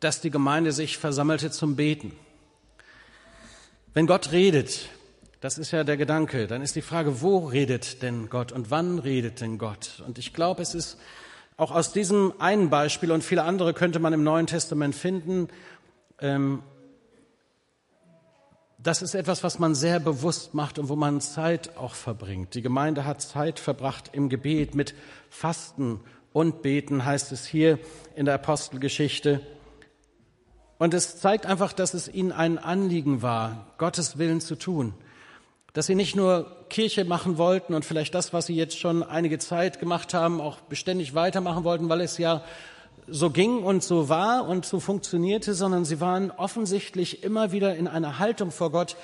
dass 0.00 0.20
die 0.20 0.30
Gemeinde 0.30 0.70
sich 0.70 0.98
versammelte 0.98 1.50
zum 1.50 1.76
Beten. 1.76 2.14
Wenn 3.94 4.06
Gott 4.06 4.32
redet, 4.32 4.90
das 5.44 5.58
ist 5.58 5.72
ja 5.72 5.84
der 5.84 5.98
Gedanke, 5.98 6.46
dann 6.46 6.62
ist 6.62 6.74
die 6.74 6.80
Frage, 6.80 7.20
wo 7.20 7.36
redet 7.40 8.00
denn 8.00 8.30
Gott 8.30 8.50
und 8.50 8.70
wann 8.70 8.98
redet 8.98 9.42
denn 9.42 9.58
Gott? 9.58 10.02
Und 10.06 10.16
ich 10.16 10.32
glaube, 10.32 10.62
es 10.62 10.74
ist 10.74 10.98
auch 11.58 11.70
aus 11.70 11.92
diesem 11.92 12.32
einen 12.38 12.70
Beispiel 12.70 13.12
und 13.12 13.22
viele 13.22 13.42
andere 13.42 13.74
könnte 13.74 13.98
man 13.98 14.14
im 14.14 14.22
Neuen 14.22 14.46
Testament 14.46 14.94
finden, 14.94 15.48
ähm, 16.18 16.62
das 18.78 19.02
ist 19.02 19.14
etwas, 19.14 19.44
was 19.44 19.58
man 19.58 19.74
sehr 19.74 20.00
bewusst 20.00 20.54
macht 20.54 20.78
und 20.78 20.88
wo 20.88 20.96
man 20.96 21.20
Zeit 21.20 21.76
auch 21.76 21.94
verbringt. 21.94 22.54
Die 22.54 22.62
Gemeinde 22.62 23.04
hat 23.04 23.20
Zeit 23.20 23.58
verbracht 23.58 24.08
im 24.14 24.30
Gebet 24.30 24.74
mit 24.74 24.94
Fasten 25.28 26.00
und 26.32 26.62
Beten, 26.62 27.04
heißt 27.04 27.32
es 27.32 27.44
hier 27.44 27.78
in 28.16 28.24
der 28.24 28.36
Apostelgeschichte. 28.36 29.42
Und 30.78 30.94
es 30.94 31.18
zeigt 31.18 31.44
einfach, 31.44 31.74
dass 31.74 31.92
es 31.92 32.08
ihnen 32.08 32.32
ein 32.32 32.56
Anliegen 32.56 33.20
war, 33.20 33.74
Gottes 33.76 34.16
Willen 34.16 34.40
zu 34.40 34.56
tun. 34.56 34.94
Dass 35.74 35.86
sie 35.86 35.94
nicht 35.94 36.16
nur 36.16 36.66
Kirche 36.70 37.04
machen 37.04 37.36
wollten 37.36 37.74
und 37.74 37.84
vielleicht 37.84 38.14
das, 38.14 38.32
was 38.32 38.46
sie 38.46 38.56
jetzt 38.56 38.78
schon 38.78 39.02
einige 39.02 39.38
Zeit 39.38 39.78
gemacht 39.78 40.14
haben, 40.14 40.40
auch 40.40 40.60
beständig 40.60 41.14
weitermachen 41.14 41.64
wollten, 41.64 41.88
weil 41.88 42.00
es 42.00 42.16
ja 42.16 42.42
so 43.06 43.30
ging 43.30 43.62
und 43.62 43.82
so 43.82 44.08
war 44.08 44.48
und 44.48 44.64
so 44.64 44.80
funktionierte, 44.80 45.52
sondern 45.52 45.84
sie 45.84 46.00
waren 46.00 46.30
offensichtlich 46.30 47.22
immer 47.22 47.52
wieder 47.52 47.76
in 47.76 47.86
einer 47.86 48.18
Haltung 48.18 48.50
vor 48.50 48.70
Gott, 48.70 48.96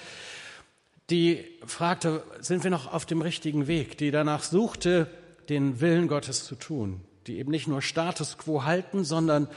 die 1.11 1.45
fragte, 1.67 2.23
sind 2.41 2.63
wir 2.63 2.71
noch 2.71 2.93
auf 2.93 3.05
dem 3.05 3.21
richtigen 3.21 3.67
Weg, 3.67 3.99
die 3.99 4.11
danach 4.11 4.43
suchte, 4.43 5.09
den 5.49 5.81
Willen 5.81 6.07
Gottes 6.07 6.45
zu 6.45 6.55
tun, 6.55 7.01
die 7.27 7.39
eben 7.39 7.51
nicht 7.51 7.67
nur 7.67 7.83
Status 7.83 8.39
quo 8.39 8.65
halten, 8.65 9.05
sondern 9.05 9.49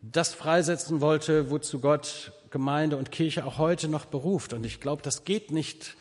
das 0.00 0.32
freisetzen 0.32 1.00
wollte, 1.00 1.50
wozu 1.50 1.80
Gott 1.80 2.32
Gemeinde 2.50 2.96
und 2.96 3.10
Kirche 3.10 3.44
auch 3.44 3.58
heute 3.58 3.88
noch 3.88 4.06
beruft. 4.06 4.52
Und 4.52 4.64
ich 4.64 4.80
glaube, 4.80 5.02
das 5.02 5.24
geht 5.24 5.50
nicht 5.50 5.96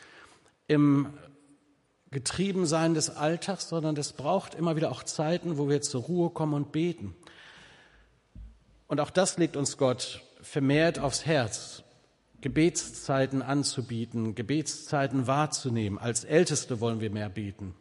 im 0.69 1.07
Getriebensein 2.11 2.93
des 2.93 3.09
Alltags, 3.09 3.67
sondern 3.67 3.97
es 3.97 4.13
braucht 4.13 4.55
immer 4.55 4.75
wieder 4.75 4.91
auch 4.91 5.03
Zeiten, 5.03 5.57
wo 5.57 5.67
wir 5.67 5.81
zur 5.81 6.03
Ruhe 6.03 6.29
kommen 6.29 6.53
und 6.53 6.71
beten. 6.71 7.15
Und 8.87 8.99
auch 9.01 9.09
das 9.09 9.37
legt 9.37 9.57
uns 9.57 9.77
Gott 9.77 10.21
vermehrt 10.41 10.99
aufs 10.99 11.25
Herz, 11.25 11.83
Gebetszeiten 12.41 13.41
anzubieten, 13.41 14.33
Gebetszeiten 14.35 15.27
wahrzunehmen. 15.27 15.99
Als 15.99 16.23
Älteste 16.23 16.79
wollen 16.79 17.01
wir 17.01 17.11
mehr 17.11 17.29
beten 17.29 17.75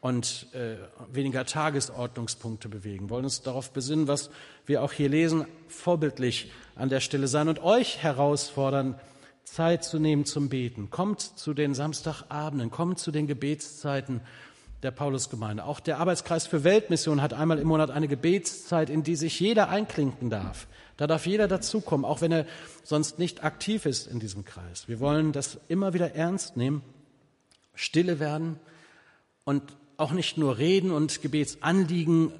und 0.00 0.46
äh, 0.54 0.76
weniger 1.12 1.44
Tagesordnungspunkte 1.44 2.68
bewegen. 2.68 3.10
Wollen 3.10 3.24
uns 3.24 3.42
darauf 3.42 3.72
besinnen, 3.72 4.08
was 4.08 4.30
wir 4.64 4.82
auch 4.82 4.92
hier 4.92 5.08
lesen, 5.08 5.46
vorbildlich 5.66 6.50
an 6.76 6.88
der 6.88 7.00
Stelle 7.00 7.28
sein 7.28 7.48
und 7.48 7.62
euch 7.62 7.98
herausfordern, 7.98 8.98
Zeit 9.52 9.84
zu 9.84 9.98
nehmen 9.98 10.24
zum 10.24 10.48
Beten. 10.48 10.90
Kommt 10.90 11.20
zu 11.20 11.54
den 11.54 11.74
Samstagabenden, 11.74 12.70
kommt 12.70 12.98
zu 12.98 13.10
den 13.10 13.26
Gebetszeiten 13.26 14.20
der 14.82 14.90
Paulusgemeinde. 14.90 15.64
Auch 15.64 15.80
der 15.80 15.98
Arbeitskreis 15.98 16.46
für 16.46 16.64
Weltmission 16.64 17.20
hat 17.20 17.32
einmal 17.32 17.58
im 17.58 17.66
Monat 17.66 17.90
eine 17.90 18.08
Gebetszeit, 18.08 18.90
in 18.90 19.02
die 19.02 19.16
sich 19.16 19.38
jeder 19.40 19.68
einklinken 19.68 20.30
darf. 20.30 20.68
Da 20.96 21.06
darf 21.06 21.26
jeder 21.26 21.48
dazukommen, 21.48 22.04
auch 22.04 22.20
wenn 22.20 22.32
er 22.32 22.46
sonst 22.82 23.18
nicht 23.18 23.44
aktiv 23.44 23.86
ist 23.86 24.06
in 24.06 24.20
diesem 24.20 24.44
Kreis. 24.44 24.88
Wir 24.88 25.00
wollen 25.00 25.32
das 25.32 25.58
immer 25.68 25.94
wieder 25.94 26.14
ernst 26.14 26.56
nehmen, 26.56 26.82
stille 27.74 28.20
werden 28.20 28.58
und 29.44 29.62
auch 29.96 30.12
nicht 30.12 30.38
nur 30.38 30.58
reden 30.58 30.90
und 30.90 31.22
Gebetsanliegen 31.22 32.32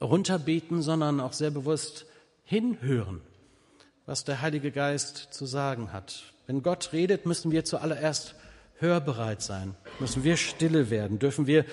runterbeten, 0.00 0.82
sondern 0.82 1.20
auch 1.20 1.32
sehr 1.32 1.50
bewusst 1.50 2.06
hinhören, 2.44 3.22
was 4.06 4.24
der 4.24 4.40
Heilige 4.40 4.70
Geist 4.70 5.28
zu 5.32 5.46
sagen 5.46 5.92
hat. 5.92 6.32
Wenn 6.46 6.62
Gott 6.62 6.90
redet, 6.92 7.26
müssen 7.26 7.50
wir 7.50 7.64
zuallererst 7.64 8.36
hörbereit 8.78 9.42
sein, 9.42 9.74
müssen 9.98 10.22
wir 10.22 10.36
stille 10.36 10.90
werden, 10.90 11.18
dürfen 11.18 11.46
wir 11.46 11.64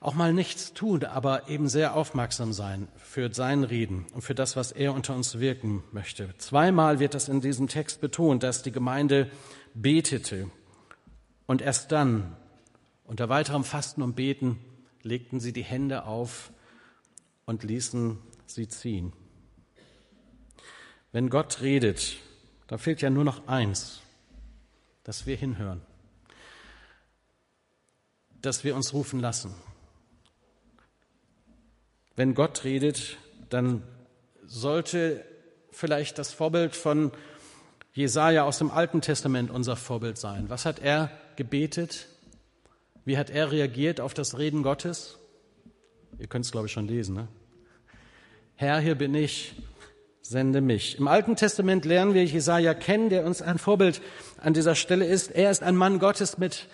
auch 0.00 0.14
mal 0.14 0.32
nichts 0.32 0.72
tun, 0.72 1.04
aber 1.04 1.50
eben 1.50 1.68
sehr 1.68 1.94
aufmerksam 1.94 2.54
sein 2.54 2.88
für 2.96 3.32
sein 3.34 3.64
Reden 3.64 4.06
und 4.14 4.22
für 4.22 4.34
das, 4.34 4.56
was 4.56 4.72
er 4.72 4.94
unter 4.94 5.14
uns 5.14 5.38
wirken 5.38 5.84
möchte. 5.92 6.34
Zweimal 6.38 6.98
wird 6.98 7.12
das 7.12 7.28
in 7.28 7.42
diesem 7.42 7.68
Text 7.68 8.00
betont, 8.00 8.42
dass 8.42 8.62
die 8.62 8.72
Gemeinde 8.72 9.30
betete 9.74 10.50
und 11.46 11.60
erst 11.60 11.92
dann, 11.92 12.36
unter 13.04 13.28
weiterem 13.28 13.64
Fasten 13.64 14.02
und 14.02 14.16
Beten, 14.16 14.58
legten 15.02 15.40
sie 15.40 15.52
die 15.52 15.64
Hände 15.64 16.04
auf 16.04 16.52
und 17.44 17.64
ließen 17.64 18.18
sie 18.46 18.68
ziehen. 18.68 19.12
Wenn 21.12 21.28
Gott 21.28 21.60
redet, 21.60 22.16
da 22.66 22.78
fehlt 22.78 23.02
ja 23.02 23.10
nur 23.10 23.24
noch 23.24 23.48
eins, 23.48 24.00
dass 25.04 25.26
wir 25.26 25.36
hinhören 25.36 25.82
dass 28.42 28.64
wir 28.64 28.74
uns 28.74 28.92
rufen 28.92 29.20
lassen. 29.20 29.54
Wenn 32.16 32.34
Gott 32.34 32.64
redet, 32.64 33.18
dann 33.48 33.82
sollte 34.46 35.24
vielleicht 35.70 36.18
das 36.18 36.32
Vorbild 36.32 36.74
von 36.74 37.12
Jesaja 37.92 38.44
aus 38.44 38.58
dem 38.58 38.70
Alten 38.70 39.00
Testament 39.00 39.50
unser 39.50 39.76
Vorbild 39.76 40.18
sein. 40.18 40.48
Was 40.48 40.64
hat 40.64 40.78
er 40.80 41.10
gebetet? 41.36 42.06
Wie 43.04 43.16
hat 43.16 43.30
er 43.30 43.50
reagiert 43.50 44.00
auf 44.00 44.14
das 44.14 44.38
Reden 44.38 44.62
Gottes? 44.62 45.18
Ihr 46.18 46.26
könnt 46.26 46.44
es, 46.44 46.52
glaube 46.52 46.66
ich, 46.66 46.72
schon 46.72 46.86
lesen. 46.86 47.14
Ne? 47.14 47.28
Herr, 48.56 48.80
hier 48.80 48.94
bin 48.94 49.14
ich, 49.14 49.54
sende 50.22 50.60
mich. 50.60 50.98
Im 50.98 51.08
Alten 51.08 51.36
Testament 51.36 51.84
lernen 51.84 52.14
wir 52.14 52.24
Jesaja 52.24 52.74
kennen, 52.74 53.08
der 53.08 53.24
uns 53.24 53.42
ein 53.42 53.58
Vorbild 53.58 54.00
an 54.38 54.54
dieser 54.54 54.74
Stelle 54.74 55.04
ist. 55.06 55.30
Er 55.30 55.50
ist 55.50 55.62
ein 55.62 55.76
Mann 55.76 55.98
Gottes 55.98 56.38
mit 56.38 56.68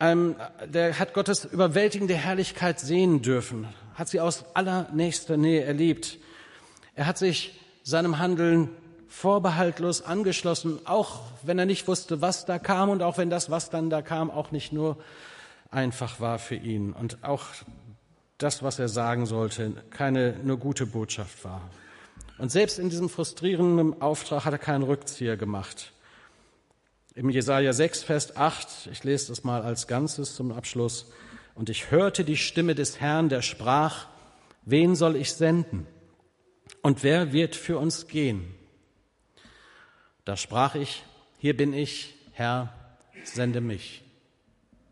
ähm, 0.00 0.36
der 0.64 0.98
hat 0.98 1.12
Gottes 1.12 1.44
überwältigende 1.44 2.14
Herrlichkeit 2.14 2.78
sehen 2.78 3.20
dürfen, 3.20 3.66
hat 3.94 4.08
sie 4.08 4.20
aus 4.20 4.44
allernächster 4.54 5.36
Nähe 5.36 5.64
erlebt. 5.64 6.18
Er 6.94 7.06
hat 7.06 7.18
sich 7.18 7.58
seinem 7.82 8.18
Handeln 8.18 8.68
vorbehaltlos 9.08 10.02
angeschlossen, 10.02 10.78
auch 10.84 11.22
wenn 11.42 11.58
er 11.58 11.66
nicht 11.66 11.88
wusste, 11.88 12.20
was 12.20 12.44
da 12.44 12.58
kam 12.58 12.90
und 12.90 13.02
auch 13.02 13.18
wenn 13.18 13.30
das, 13.30 13.50
was 13.50 13.70
dann 13.70 13.90
da 13.90 14.02
kam, 14.02 14.30
auch 14.30 14.52
nicht 14.52 14.72
nur 14.72 14.98
einfach 15.70 16.20
war 16.20 16.38
für 16.38 16.54
ihn 16.54 16.92
und 16.92 17.24
auch 17.24 17.46
das, 18.36 18.62
was 18.62 18.78
er 18.78 18.88
sagen 18.88 19.26
sollte, 19.26 19.72
keine 19.90 20.36
nur 20.44 20.58
gute 20.58 20.86
Botschaft 20.86 21.44
war. 21.44 21.62
Und 22.38 22.50
selbst 22.50 22.78
in 22.78 22.88
diesem 22.88 23.08
frustrierenden 23.08 24.00
Auftrag 24.00 24.44
hat 24.44 24.52
er 24.52 24.58
keinen 24.58 24.84
Rückzieher 24.84 25.36
gemacht. 25.36 25.92
Im 27.14 27.30
Jesaja 27.30 27.72
6, 27.72 28.04
Vers 28.04 28.36
8, 28.36 28.88
ich 28.92 29.02
lese 29.02 29.28
das 29.28 29.42
mal 29.42 29.62
als 29.62 29.88
Ganzes 29.88 30.36
zum 30.36 30.52
Abschluss. 30.52 31.10
Und 31.56 31.68
ich 31.68 31.90
hörte 31.90 32.24
die 32.24 32.36
Stimme 32.36 32.76
des 32.76 33.00
Herrn, 33.00 33.28
der 33.28 33.42
sprach, 33.42 34.06
wen 34.64 34.94
soll 34.94 35.16
ich 35.16 35.32
senden? 35.32 35.86
Und 36.80 37.02
wer 37.02 37.32
wird 37.32 37.56
für 37.56 37.78
uns 37.78 38.06
gehen? 38.06 38.54
Da 40.24 40.36
sprach 40.36 40.76
ich, 40.76 41.02
hier 41.38 41.56
bin 41.56 41.72
ich, 41.72 42.14
Herr, 42.32 42.72
sende 43.24 43.60
mich. 43.60 44.04